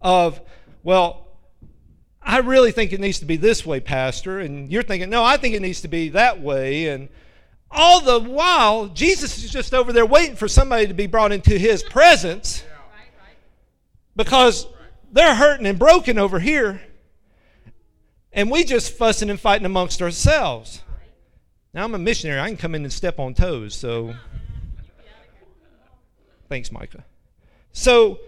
[0.02, 0.42] of,
[0.84, 1.28] well,
[2.22, 4.40] I really think it needs to be this way, Pastor.
[4.40, 6.90] And you're thinking, no, I think it needs to be that way.
[6.90, 7.10] And
[7.70, 11.58] all the while, Jesus is just over there waiting for somebody to be brought into
[11.58, 12.64] his presence
[14.18, 14.68] because
[15.14, 16.82] they're hurting and broken over here,
[18.34, 20.82] and we just fussing and fighting amongst ourselves.
[21.74, 22.40] Now I'm a missionary.
[22.40, 23.76] I can come in and step on toes.
[23.76, 24.14] So,
[26.50, 27.06] thanks, Micah.
[27.72, 28.20] So,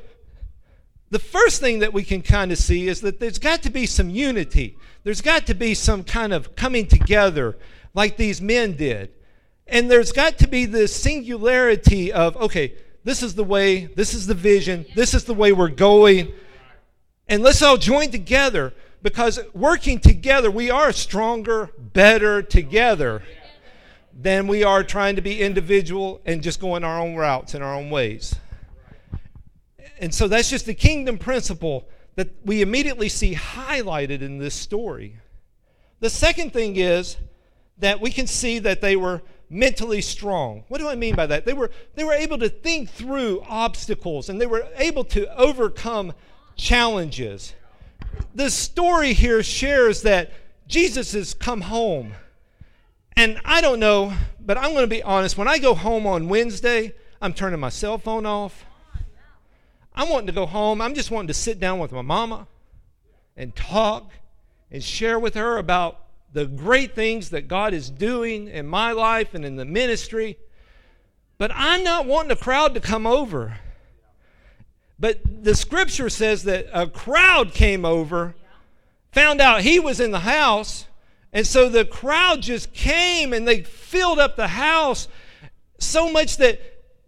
[1.10, 3.88] the first thing that we can kind of see is that there's got to be
[3.88, 4.78] some unity.
[5.04, 7.58] There's got to be some kind of coming together
[7.96, 9.12] like these men did.
[9.66, 12.76] And there's got to be this singularity of, okay,
[13.10, 16.32] this is the way, this is the vision, this is the way we're going.
[17.28, 23.24] And let's all join together because working together, we are stronger, better together
[24.14, 27.74] than we are trying to be individual and just going our own routes and our
[27.74, 28.36] own ways.
[30.00, 35.18] And so that's just the kingdom principle that we immediately see highlighted in this story.
[36.00, 37.18] The second thing is
[37.80, 40.64] that we can see that they were mentally strong.
[40.68, 41.46] What do I mean by that?
[41.46, 46.14] They were, they were able to think through obstacles and they were able to overcome
[46.56, 47.54] challenges.
[48.36, 50.32] The story here shares that
[50.68, 52.14] Jesus has come home.
[53.16, 55.38] And I don't know, but I'm going to be honest.
[55.38, 58.66] When I go home on Wednesday, I'm turning my cell phone off.
[59.94, 60.82] I'm wanting to go home.
[60.82, 62.48] I'm just wanting to sit down with my mama
[63.36, 64.12] and talk
[64.72, 66.00] and share with her about
[66.34, 70.38] the great things that God is doing in my life and in the ministry.
[71.38, 73.58] But I'm not wanting a crowd to come over.
[75.00, 78.36] But the scripture says that a crowd came over,
[79.12, 80.86] found out he was in the house,
[81.32, 85.08] and so the crowd just came and they filled up the house
[85.78, 86.60] so much that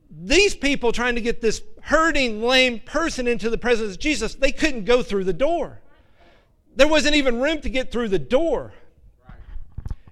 [0.09, 4.51] these people trying to get this hurting, lame person into the presence of Jesus, they
[4.51, 5.81] couldn't go through the door.
[6.75, 8.73] There wasn't even room to get through the door.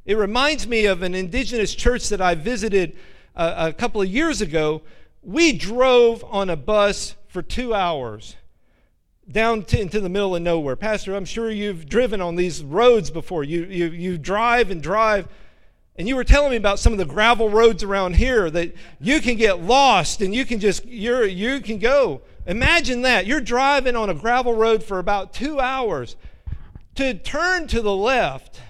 [0.05, 2.97] It reminds me of an indigenous church that I visited
[3.35, 4.81] a, a couple of years ago.
[5.21, 8.35] We drove on a bus for two hours
[9.31, 10.75] down to, into the middle of nowhere.
[10.75, 13.43] Pastor, I'm sure you've driven on these roads before.
[13.43, 15.27] You, you, you drive and drive.
[15.95, 19.19] And you were telling me about some of the gravel roads around here that you
[19.19, 22.21] can get lost and you can just, you're, you can go.
[22.47, 23.27] Imagine that.
[23.27, 26.15] You're driving on a gravel road for about two hours
[26.95, 28.61] to turn to the left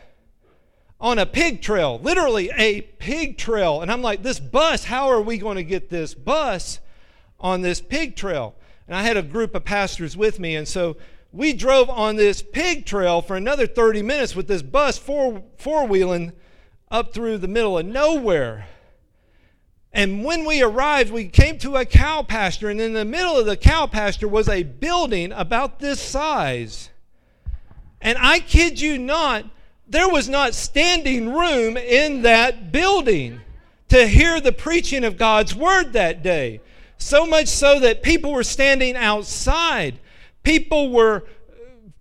[1.02, 3.82] on a pig trail, literally a pig trail.
[3.82, 6.80] And I'm like, this bus, how are we going to get this bus
[7.40, 8.56] on this pig trail?
[8.88, 10.56] And I had a group of pastors with me.
[10.56, 10.98] And so
[11.32, 15.86] we drove on this pig trail for another 30 minutes with this bus four, four
[15.88, 16.34] wheeling
[16.92, 18.68] up through the middle of nowhere.
[19.92, 23.46] And when we arrived, we came to a cow pasture, and in the middle of
[23.46, 26.90] the cow pasture was a building about this size.
[28.00, 29.46] And I kid you not,
[29.90, 33.42] there was not standing room in that building
[33.90, 36.62] to hear the preaching of God's word that day.
[37.00, 40.00] So much so that people were standing outside.
[40.44, 41.26] People were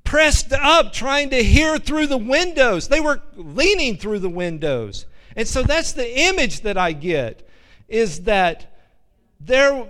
[0.05, 2.88] pressed up trying to hear through the windows.
[2.88, 5.07] They were leaning through the windows.
[5.35, 7.48] And so that's the image that I get
[7.88, 8.79] is that
[9.40, 9.87] there,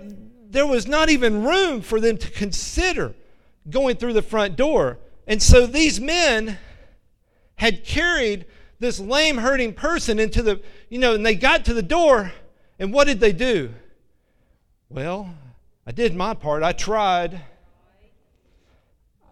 [0.49, 3.13] there was not even room for them to consider
[3.69, 4.99] going through the front door.
[5.27, 6.57] And so these men
[7.59, 8.45] had carried
[8.79, 12.31] this lame, hurting person into the, you know, and they got to the door,
[12.79, 13.73] and what did they do?
[14.87, 15.35] Well,
[15.85, 16.63] I did my part.
[16.63, 17.41] I tried.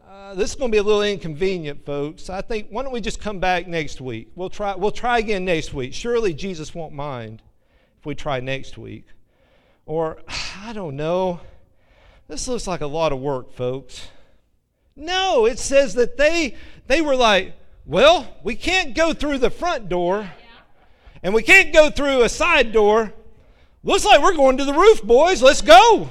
[0.05, 2.29] Uh, this is going to be a little inconvenient, folks.
[2.29, 4.29] I think why don't we just come back next week?
[4.35, 4.75] We'll try.
[4.75, 5.93] We'll try again next week.
[5.93, 7.41] Surely Jesus won't mind
[7.97, 9.05] if we try next week.
[9.85, 10.19] Or
[10.61, 11.39] I don't know.
[12.27, 14.09] This looks like a lot of work, folks.
[14.97, 17.53] No, it says that they they were like,
[17.87, 20.29] well, we can't go through the front door,
[21.23, 23.13] and we can't go through a side door.
[23.81, 25.41] Looks like we're going to the roof, boys.
[25.41, 26.09] Let's go.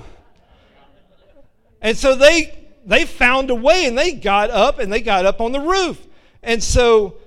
[1.83, 5.41] And so they they found a way and they got up and they got up
[5.41, 6.05] on the roof.
[6.43, 7.19] And so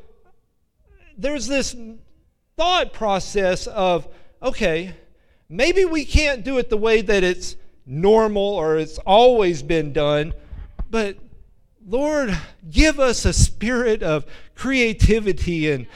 [1.18, 1.76] there's this
[2.58, 4.08] thought process of
[4.42, 4.96] okay,
[5.48, 10.34] maybe we can't do it the way that it's normal or it's always been done,
[10.90, 11.18] but
[11.90, 12.38] Lord,
[12.70, 14.24] give us a spirit of
[14.54, 15.88] creativity and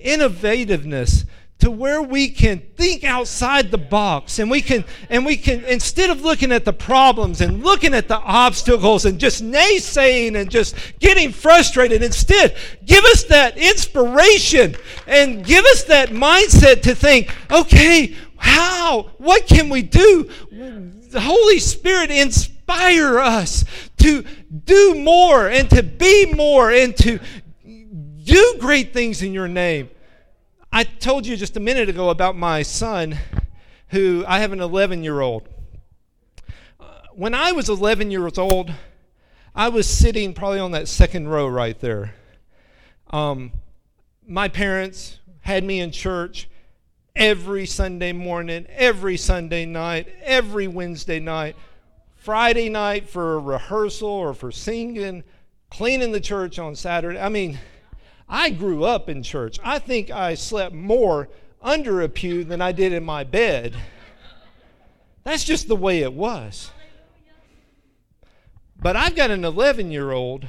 [0.00, 1.26] innovativeness
[1.58, 6.08] to where we can think outside the box and we can and we can instead
[6.08, 10.74] of looking at the problems and looking at the obstacles and just naysaying and just
[11.00, 14.74] getting frustrated instead give us that inspiration
[15.06, 20.30] and give us that mindset to think okay how what can we do?
[20.50, 22.10] The holy spirit
[22.66, 23.64] inspire us
[23.98, 24.24] to
[24.64, 27.20] do more and to be more and to
[28.24, 29.88] do great things in your name.
[30.72, 33.16] I told you just a minute ago about my son,
[33.88, 35.48] who I have an 11 year old.
[37.14, 38.72] When I was 11 years old,
[39.54, 42.14] I was sitting probably on that second row right there.
[43.10, 43.52] Um,
[44.26, 46.48] my parents had me in church
[47.14, 51.56] every Sunday morning, every Sunday night, every Wednesday night.
[52.26, 55.22] Friday night for rehearsal or for singing,
[55.70, 57.20] cleaning the church on Saturday.
[57.20, 57.56] I mean,
[58.28, 59.60] I grew up in church.
[59.62, 61.28] I think I slept more
[61.62, 63.76] under a pew than I did in my bed.
[65.22, 66.72] That's just the way it was.
[68.76, 70.48] But I've got an 11 year old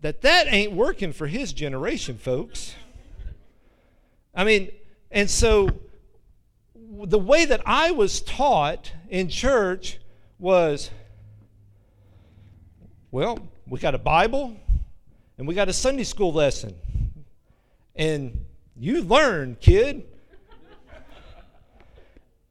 [0.00, 2.74] that that ain't working for his generation, folks.
[4.34, 4.72] I mean,
[5.12, 5.70] and so
[6.74, 10.00] the way that I was taught in church
[10.38, 10.90] was
[13.10, 14.54] well, we got a Bible
[15.38, 16.74] and we got a Sunday school lesson.
[17.96, 18.44] And
[18.76, 20.04] you learn, kid.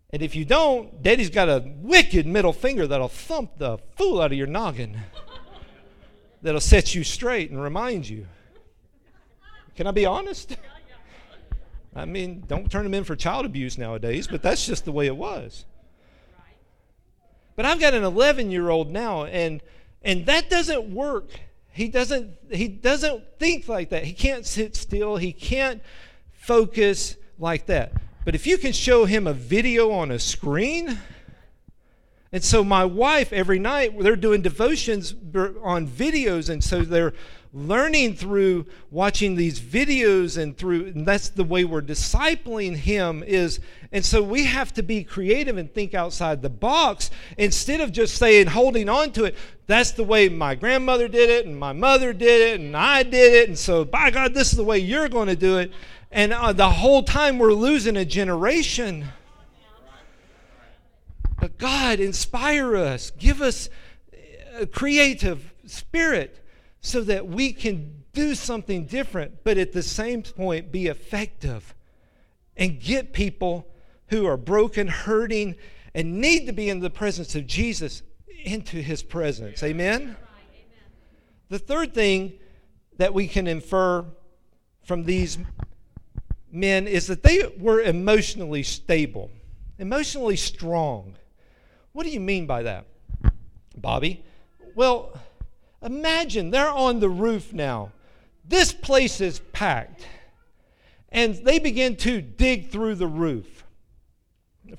[0.09, 4.31] And if you don't, Daddy's got a wicked middle finger that'll thump the fool out
[4.31, 4.99] of your noggin.
[6.41, 8.25] That'll set you straight and remind you.
[9.75, 10.55] Can I be honest?
[11.95, 15.07] I mean, don't turn them in for child abuse nowadays, but that's just the way
[15.07, 15.65] it was.
[17.57, 19.61] But I've got an 11 year old now, and,
[20.03, 21.31] and that doesn't work.
[21.73, 24.05] He doesn't, he doesn't think like that.
[24.05, 25.17] He can't sit still.
[25.17, 25.81] He can't
[26.31, 27.93] focus like that.
[28.23, 30.99] But if you can show him a video on a screen,
[32.31, 35.15] and so my wife every night they're doing devotions
[35.63, 37.13] on videos, and so they're
[37.53, 43.59] learning through watching these videos and through and that's the way we're discipling him is
[43.91, 48.15] and so we have to be creative and think outside the box instead of just
[48.15, 49.35] saying holding on to it.
[49.65, 53.33] That's the way my grandmother did it and my mother did it and i did
[53.33, 55.71] it and so by god this is the way you're going to do it.
[56.11, 59.05] And uh, the whole time we're losing a generation.
[61.39, 63.11] But god inspire us.
[63.11, 63.69] Give us
[64.57, 66.43] a creative spirit
[66.87, 71.75] so that we can do something different, but at the same point be effective
[72.55, 73.67] and get people
[74.07, 75.55] who are broken, hurting,
[75.93, 78.03] and need to be in the presence of Jesus
[78.41, 79.61] into his presence.
[79.63, 80.15] Amen?
[81.49, 82.39] The third thing
[82.95, 84.05] that we can infer
[84.85, 85.37] from these
[86.49, 89.29] men is that they were emotionally stable,
[89.77, 91.17] emotionally strong.
[91.91, 92.85] What do you mean by that,
[93.75, 94.23] Bobby?
[94.73, 95.19] Well,
[95.81, 97.91] Imagine they're on the roof now.
[98.47, 100.07] This place is packed.
[101.09, 103.63] And they begin to dig through the roof.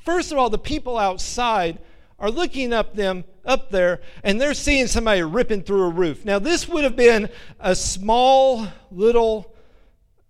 [0.04, 1.78] First of all, the people outside
[2.18, 6.24] are looking up them up there and they're seeing somebody ripping through a roof.
[6.24, 7.30] Now this would have been
[7.60, 9.54] a small little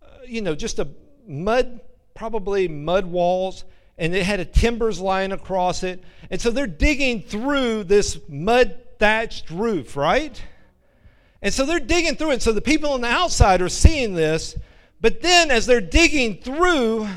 [0.03, 0.89] uh, you know just a
[1.27, 1.81] mud
[2.15, 3.65] probably mud walls
[3.97, 6.03] and it had a timbers lying across it.
[6.31, 10.41] And so they're digging through this mud thatched roof, right?
[11.41, 12.43] And so they're digging through it.
[12.43, 14.57] So the people on the outside are seeing this.
[15.01, 17.09] But then as they're digging through,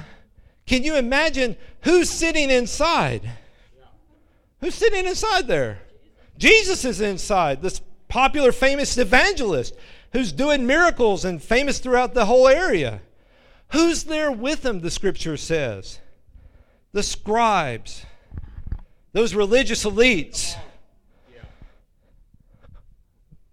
[0.66, 3.30] can you imagine who's sitting inside?
[4.60, 5.80] Who's sitting inside there?
[6.38, 9.76] Jesus is inside, this popular, famous evangelist
[10.14, 13.02] who's doing miracles and famous throughout the whole area.
[13.70, 16.00] Who's there with him, the scripture says?
[16.92, 18.06] The scribes,
[19.14, 20.56] those religious elites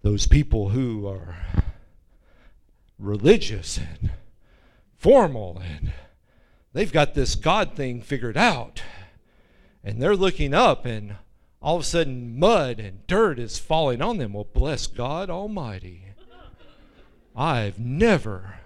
[0.01, 1.37] those people who are
[2.97, 4.11] religious and
[4.97, 5.91] formal and
[6.73, 8.81] they've got this God thing figured out.
[9.83, 11.15] And they're looking up and
[11.61, 14.33] all of a sudden mud and dirt is falling on them.
[14.33, 16.03] Well, bless God Almighty.
[17.35, 18.59] I've never.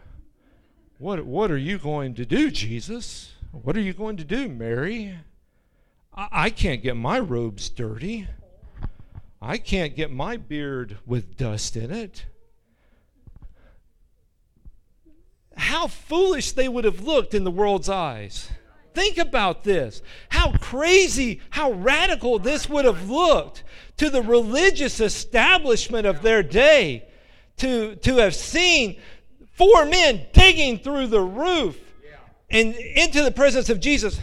[0.97, 3.34] What, what are you going to do, Jesus?
[3.51, 5.19] What are you going to do, Mary?
[6.15, 8.27] I, I can't get my robes dirty.
[9.45, 12.25] I can't get my beard with dust in it.
[15.57, 18.49] How foolish they would have looked in the world's eyes.
[18.93, 20.01] Think about this.
[20.29, 23.65] How crazy, how radical this would have looked
[23.97, 27.05] to the religious establishment of their day
[27.57, 28.97] to, to have seen
[29.51, 31.77] four men digging through the roof
[32.49, 34.21] and into the presence of Jesus.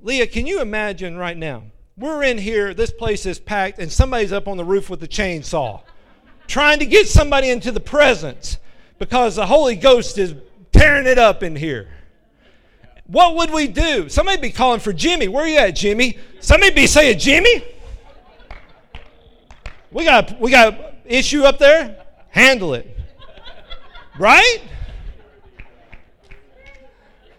[0.00, 1.62] Leah, can you imagine right now?
[1.96, 5.08] We're in here, this place is packed, and somebody's up on the roof with a
[5.08, 5.82] chainsaw
[6.46, 8.58] trying to get somebody into the presence
[8.98, 10.34] because the Holy Ghost is
[10.72, 11.88] tearing it up in here.
[13.06, 14.08] What would we do?
[14.08, 15.28] Somebody be calling for Jimmy.
[15.28, 16.18] Where are you at, Jimmy?
[16.40, 17.64] Somebody be saying, Jimmy?
[19.92, 22.02] We got we got issue up there.
[22.30, 22.98] Handle it.
[24.18, 24.62] Right?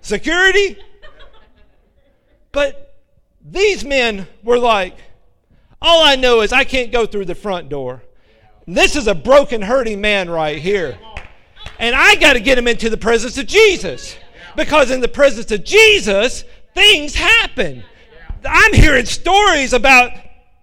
[0.02, 0.78] Security?
[2.52, 2.85] But
[3.56, 4.98] these men were like,
[5.82, 8.04] all I know is I can't go through the front door.
[8.68, 10.98] This is a broken, hurting man right here.
[11.80, 14.18] And I got to get him into the presence of Jesus.
[14.56, 16.44] Because in the presence of Jesus,
[16.74, 17.84] things happen.
[18.44, 20.12] I'm hearing stories about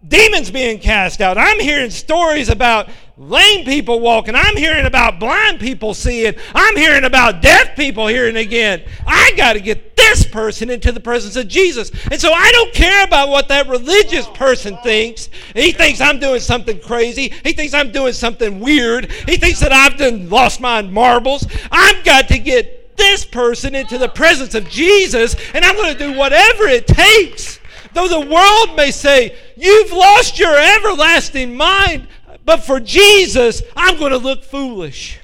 [0.06, 1.38] demons being cast out.
[1.38, 4.34] I'm hearing stories about lame people walking.
[4.34, 6.34] I'm hearing about blind people seeing.
[6.54, 8.82] I'm hearing about deaf people hearing again.
[9.06, 11.90] I got to get this person into the presence of Jesus.
[12.10, 15.30] And so I don't care about what that religious person thinks.
[15.54, 17.32] He thinks I'm doing something crazy.
[17.44, 19.10] He thinks I'm doing something weird.
[19.26, 21.46] He thinks that I've done lost my marbles.
[21.70, 25.98] I've got to get this person into the presence of Jesus, and I'm going to
[25.98, 27.58] do whatever it takes.
[27.94, 32.06] Though the world may say, You've lost your everlasting mind,
[32.44, 35.18] but for Jesus, I'm going to look foolish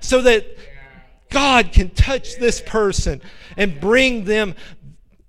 [0.00, 0.46] so that
[1.30, 3.22] God can touch this person
[3.56, 4.54] and bring them,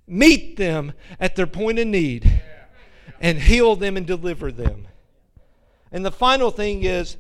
[0.08, 2.42] meet them at their point of need,
[3.20, 4.88] and heal them and deliver them.
[5.92, 7.18] And the final thing is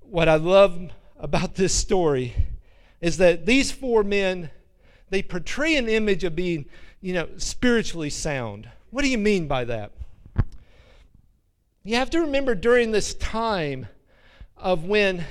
[0.00, 2.34] what I love about this story
[3.00, 4.50] is that these four men
[5.10, 6.66] they portray an image of being,
[7.00, 8.68] you know, spiritually sound.
[8.90, 9.92] What do you mean by that?
[11.82, 13.86] You have to remember during this time
[14.56, 15.24] of when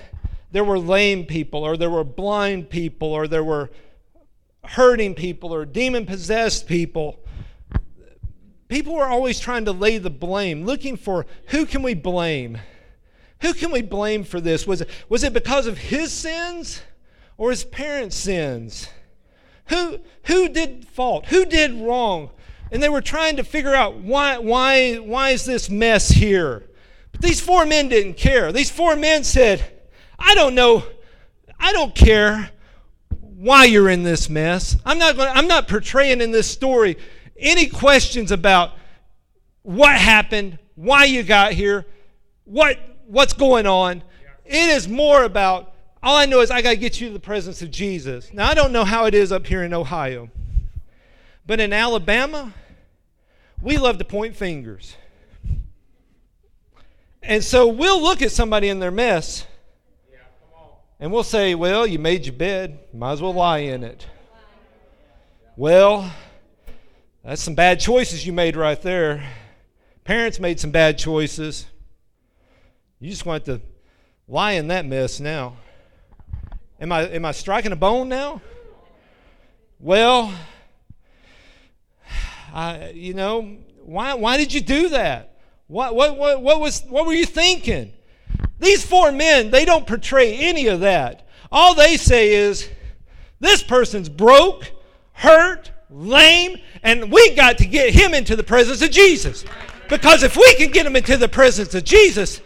[0.52, 3.70] there were lame people, or there were blind people, or there were
[4.68, 7.20] hurting people or demon possessed people,
[8.68, 12.58] people were always trying to lay the blame, looking for who can we blame?
[13.42, 14.66] Who can we blame for this?
[14.68, 16.82] Was it, was it because of his sins
[17.38, 18.90] or his parents' sins?
[19.68, 21.28] Who, who did fault?
[21.28, 22.32] Who did wrong?
[22.72, 26.70] And they were trying to figure out why, why, why is this mess here?
[27.12, 28.52] But these four men didn't care.
[28.52, 29.64] These four men said,
[30.20, 30.84] I don't know,
[31.60, 32.52] I don't care
[33.48, 34.76] why you're in this mess.
[34.86, 36.98] I'm not, going I'm not portraying in this story
[37.38, 38.72] any questions about
[39.62, 41.86] what happened, why you got here,
[42.44, 44.04] what, what's going on.
[44.46, 45.74] It is more about
[46.04, 48.34] all I know is I got to get you to the presence of Jesus.
[48.34, 50.30] Now, I don't know how it is up here in Ohio,
[51.46, 52.54] but in Alabama,
[53.62, 54.96] we love to point fingers.
[57.24, 59.46] And so we'll look at somebody in their mess
[61.00, 64.06] and we'll say, Well, you made your bed, might as well lie in it.
[65.56, 66.12] Well,
[67.24, 69.24] that's some bad choices you made right there.
[70.04, 71.66] Parents made some bad choices.
[73.00, 73.62] You just want to
[74.28, 75.58] lie in that mess now.
[76.80, 78.42] Am I, am I striking a bone now?
[79.80, 80.34] Well,
[82.54, 85.38] I, you know, why, why did you do that?
[85.68, 87.94] What, what, what, what, was, what were you thinking?
[88.60, 91.28] These four men, they don't portray any of that.
[91.52, 92.70] All they say is,
[93.40, 94.72] this person's broke,
[95.14, 99.46] hurt, lame, and we got to get him into the presence of Jesus.
[99.90, 102.42] Because if we can get him into the presence of Jesus,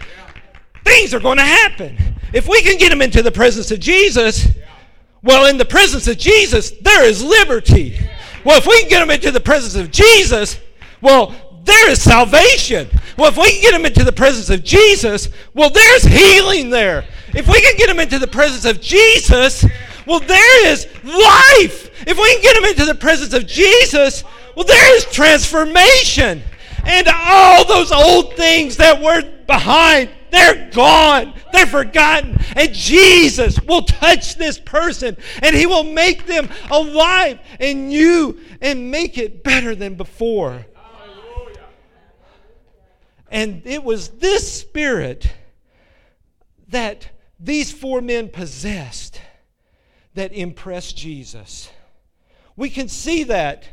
[0.84, 1.98] things are going to happen.
[2.34, 4.48] If we can get him into the presence of Jesus,
[5.24, 8.00] well, in the presence of Jesus, there is liberty.
[8.44, 10.60] Well, if we can get him into the presence of Jesus,
[11.02, 12.90] well, there is salvation.
[13.18, 17.06] Well, if we can get him into the presence of Jesus, well, there's healing there.
[17.34, 19.66] If we can get him into the presence of Jesus,
[20.06, 21.90] well, there is life.
[22.08, 24.24] If we can get him into the presence of Jesus,
[24.56, 26.42] well, there is transformation.
[26.86, 31.34] And all those old things that were behind, they're gone.
[31.52, 32.38] They're forgotten.
[32.56, 38.90] And Jesus will touch this person and he will make them alive and new and
[38.90, 40.66] make it better than before.
[43.32, 45.32] And it was this spirit
[46.68, 47.10] that
[47.40, 49.22] these four men possessed
[50.14, 51.70] that impressed Jesus.
[52.58, 53.70] We can see that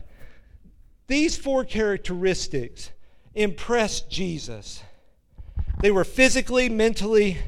[1.09, 2.92] these four characteristics
[3.34, 4.82] impressed Jesus.
[5.80, 7.38] They were physically, mentally,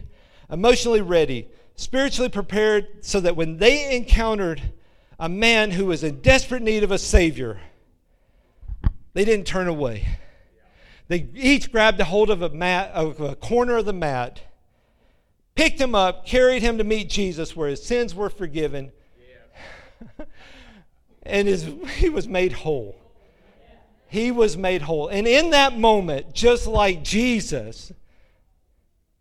[0.51, 4.73] emotionally ready, spiritually prepared, so that when they encountered
[5.21, 7.61] a man who was in desperate need of a Savior,
[9.13, 10.09] they didn't turn away.
[11.11, 14.43] They each grabbed a hold of a mat, of a corner of the mat,
[15.57, 20.25] picked him up, carried him to meet Jesus, where his sins were forgiven, yeah.
[21.25, 22.95] and his, he was made whole.
[24.07, 25.09] He was made whole.
[25.09, 27.91] And in that moment, just like Jesus,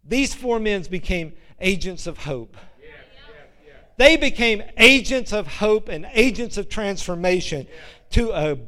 [0.04, 2.56] these four men became agents of hope.
[3.98, 7.66] They became agents of hope and agents of transformation
[8.12, 8.60] to a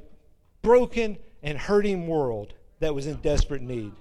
[0.63, 3.93] broken and hurting world that was in desperate need.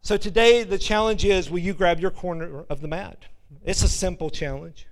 [0.00, 3.26] So today, the challenge is will you grab your corner of the mat?
[3.64, 4.86] It's a simple challenge.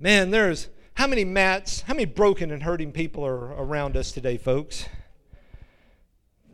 [0.00, 4.38] Man, there's how many mats, how many broken and hurting people are around us today,
[4.38, 4.86] folks?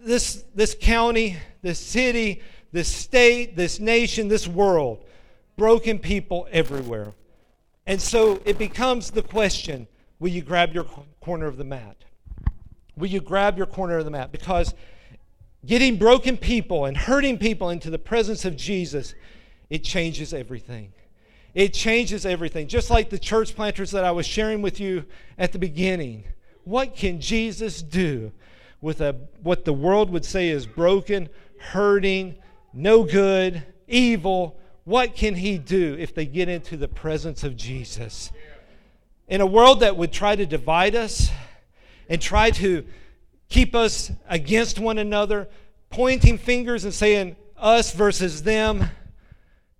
[0.01, 2.43] This, this county, this city,
[2.73, 5.05] this state, this nation, this world,
[5.57, 7.13] broken people everywhere.
[7.87, 9.87] And so it becomes the question
[10.19, 10.85] will you grab your
[11.21, 11.97] corner of the mat?
[12.97, 14.33] Will you grab your corner of the mat?
[14.33, 14.75] Because
[15.65, 19.15] getting broken people and hurting people into the presence of Jesus,
[19.71, 20.93] it changes everything.
[21.55, 22.67] It changes everything.
[22.67, 25.05] Just like the church planters that I was sharing with you
[25.39, 26.25] at the beginning.
[26.65, 28.33] What can Jesus do
[28.81, 32.37] with a, what the world would say is broken, hurting,
[32.73, 34.59] no good, evil?
[34.85, 38.33] What can he do if they get into the presence of Jesus?
[39.29, 41.31] In a world that would try to divide us
[42.09, 42.85] and try to
[43.53, 45.47] keep us against one another,
[45.91, 48.89] pointing fingers and saying us versus them.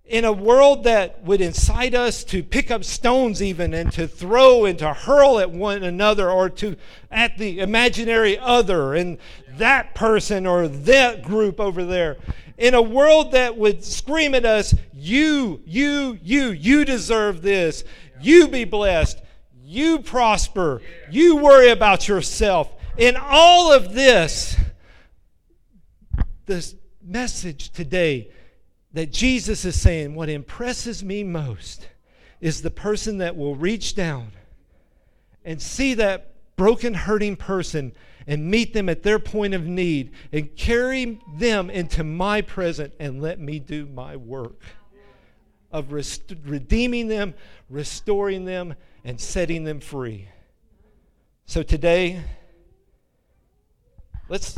[0.05, 4.65] In a world that would incite us to pick up stones, even and to throw
[4.65, 6.75] and to hurl at one another or to
[7.09, 9.17] at the imaginary other and
[9.57, 12.17] that person or that group over there.
[12.57, 17.83] In a world that would scream at us, You, you, you, you deserve this.
[18.21, 19.19] You be blessed.
[19.63, 20.81] You prosper.
[21.09, 24.55] You worry about yourself in all of this,
[26.45, 28.29] this message today
[28.93, 31.87] that Jesus is saying, what impresses me most
[32.39, 34.31] is the person that will reach down
[35.43, 37.93] and see that broken, hurting person
[38.27, 43.21] and meet them at their point of need and carry them into my present and
[43.21, 44.61] let me do my work
[45.71, 47.33] of rest- redeeming them,
[47.69, 50.27] restoring them, and setting them free.
[51.45, 52.21] So today,
[54.29, 54.57] let's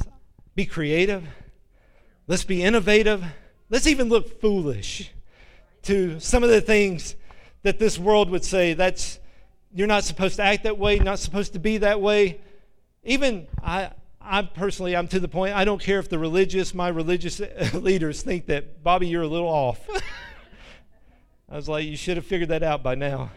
[0.56, 1.24] be creative,
[2.28, 3.24] let's be innovative,
[3.70, 5.12] let's even look foolish
[5.84, 7.16] to some of the things
[7.64, 9.20] that this world would say that's
[9.74, 12.40] you're not supposed to act that way, not supposed to be that way.
[13.04, 13.92] Even I,
[14.22, 17.40] I personally, I'm to the point, I don't care if the religious, my religious
[17.74, 19.88] leaders think that, Bobby, you're a little off.
[21.50, 23.32] I was like, you should have figured that out by now.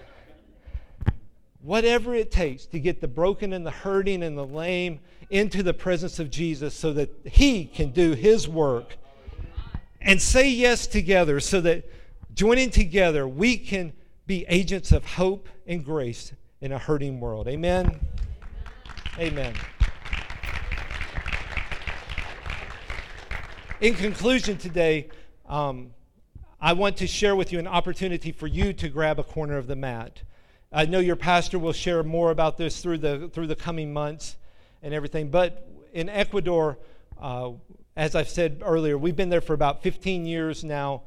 [1.61, 5.01] Whatever it takes to get the broken and the hurting and the lame
[5.31, 8.97] into the presence of Jesus so that He can do His work.
[10.01, 11.91] And say yes together so that
[12.35, 13.93] joining together we can
[14.27, 17.49] be agents of hope and grace in a hurting world.
[17.49, 17.99] Amen.
[19.19, 19.55] Amen.
[23.81, 25.09] In conclusion, today,
[25.49, 25.91] um,
[26.61, 29.69] I want to share with you an opportunity for you to grab a corner of
[29.69, 30.23] the mat.
[30.71, 34.37] I know your pastor will share more about this through the through the coming months
[34.83, 35.31] and everything.
[35.31, 36.79] But in Ecuador,
[37.21, 37.53] uh,
[37.97, 41.03] as I've said earlier, we've been there for about 15 years now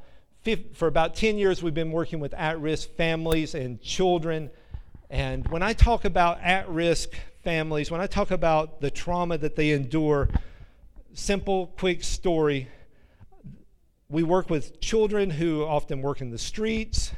[0.74, 4.50] for about 10 years, we've been working with at risk families and children.
[5.08, 7.10] And when I talk about at risk
[7.44, 10.28] families, when I talk about the trauma that they endure,
[11.14, 12.68] simple, quick story.
[14.08, 17.12] We work with children who often work in the streets,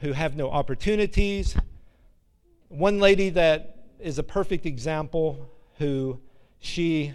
[0.00, 1.56] who have no opportunities.
[2.68, 6.20] One lady that is a perfect example who
[6.58, 7.12] she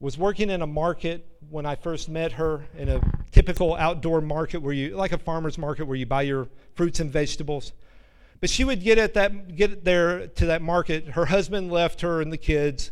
[0.00, 3.00] was working in a market when I first met her in a
[3.32, 7.10] typical outdoor market where you like a farmer's market where you buy your fruits and
[7.10, 7.72] vegetables.
[8.40, 11.08] But she would get at that get there to that market.
[11.08, 12.90] Her husband left her and the kids,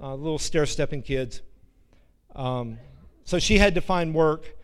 [0.00, 1.42] uh, little stair-stepping kids.
[2.34, 2.78] Um,
[3.24, 4.56] so she had to find work,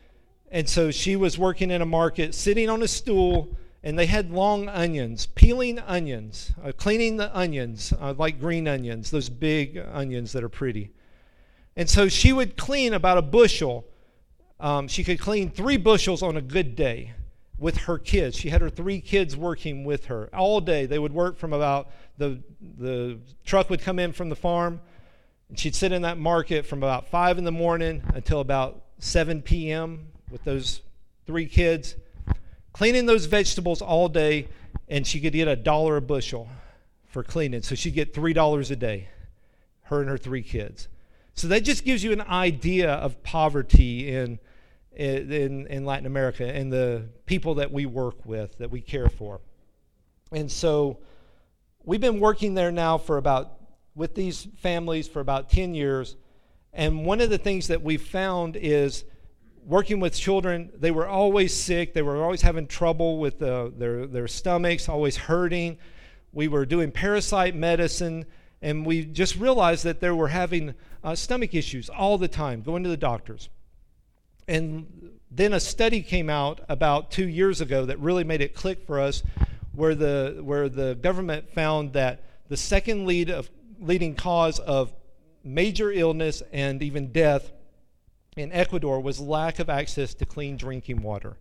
[0.50, 4.30] and so she was working in a market, sitting on a stool, and they had
[4.30, 10.32] long onions, peeling onions, uh, cleaning the onions uh, like green onions, those big onions
[10.32, 10.90] that are pretty.
[11.76, 13.86] And so she would clean about a bushel.
[14.58, 17.12] Um, she could clean three bushels on a good day
[17.56, 18.36] with her kids.
[18.36, 20.86] She had her three kids working with her all day.
[20.86, 22.40] They would work from about the
[22.78, 24.80] the truck would come in from the farm,
[25.48, 29.42] and she'd sit in that market from about five in the morning until about 7
[29.42, 30.08] p.m.
[30.30, 30.82] with those
[31.26, 31.94] three kids,
[32.78, 34.46] cleaning those vegetables all day,
[34.86, 36.48] and she could get a dollar a bushel
[37.08, 37.60] for cleaning.
[37.60, 39.08] So she'd get three dollars a day,
[39.82, 40.86] her and her three kids.
[41.34, 44.38] So that just gives you an idea of poverty in,
[44.94, 49.40] in, in Latin America and the people that we work with, that we care for.
[50.30, 50.98] And so
[51.84, 53.54] we've been working there now for about,
[53.96, 56.16] with these families for about 10 years.
[56.72, 59.02] And one of the things that we found is
[59.68, 61.92] working with children, they were always sick.
[61.92, 65.76] They were always having trouble with uh, their, their stomachs, always hurting.
[66.32, 68.24] We were doing parasite medicine
[68.62, 72.82] and we just realized that they were having uh, stomach issues all the time, going
[72.82, 73.50] to the doctors.
[74.48, 78.84] And then a study came out about two years ago that really made it click
[78.86, 79.22] for us,
[79.74, 83.48] where the where the government found that the second lead of
[83.78, 84.92] leading cause of
[85.44, 87.52] major illness and even death
[88.38, 91.36] in Ecuador was lack of access to clean drinking water.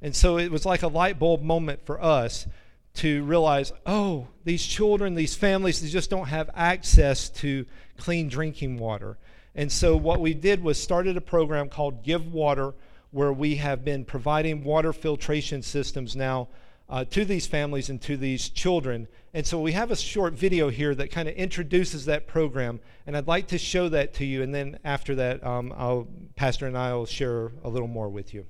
[0.00, 2.46] And so it was like a light bulb moment for us
[2.94, 8.78] to realize, oh, these children, these families, they just don't have access to clean drinking
[8.78, 9.18] water.
[9.54, 12.74] And so what we did was started a program called Give Water,
[13.10, 16.48] where we have been providing water filtration systems now
[16.88, 19.08] uh, to these families and to these children.
[19.38, 23.16] And so we have a short video here that kind of introduces that program, and
[23.16, 24.42] I'd like to show that to you.
[24.42, 28.46] And then after that, um, Pastor and I will share a little more with you.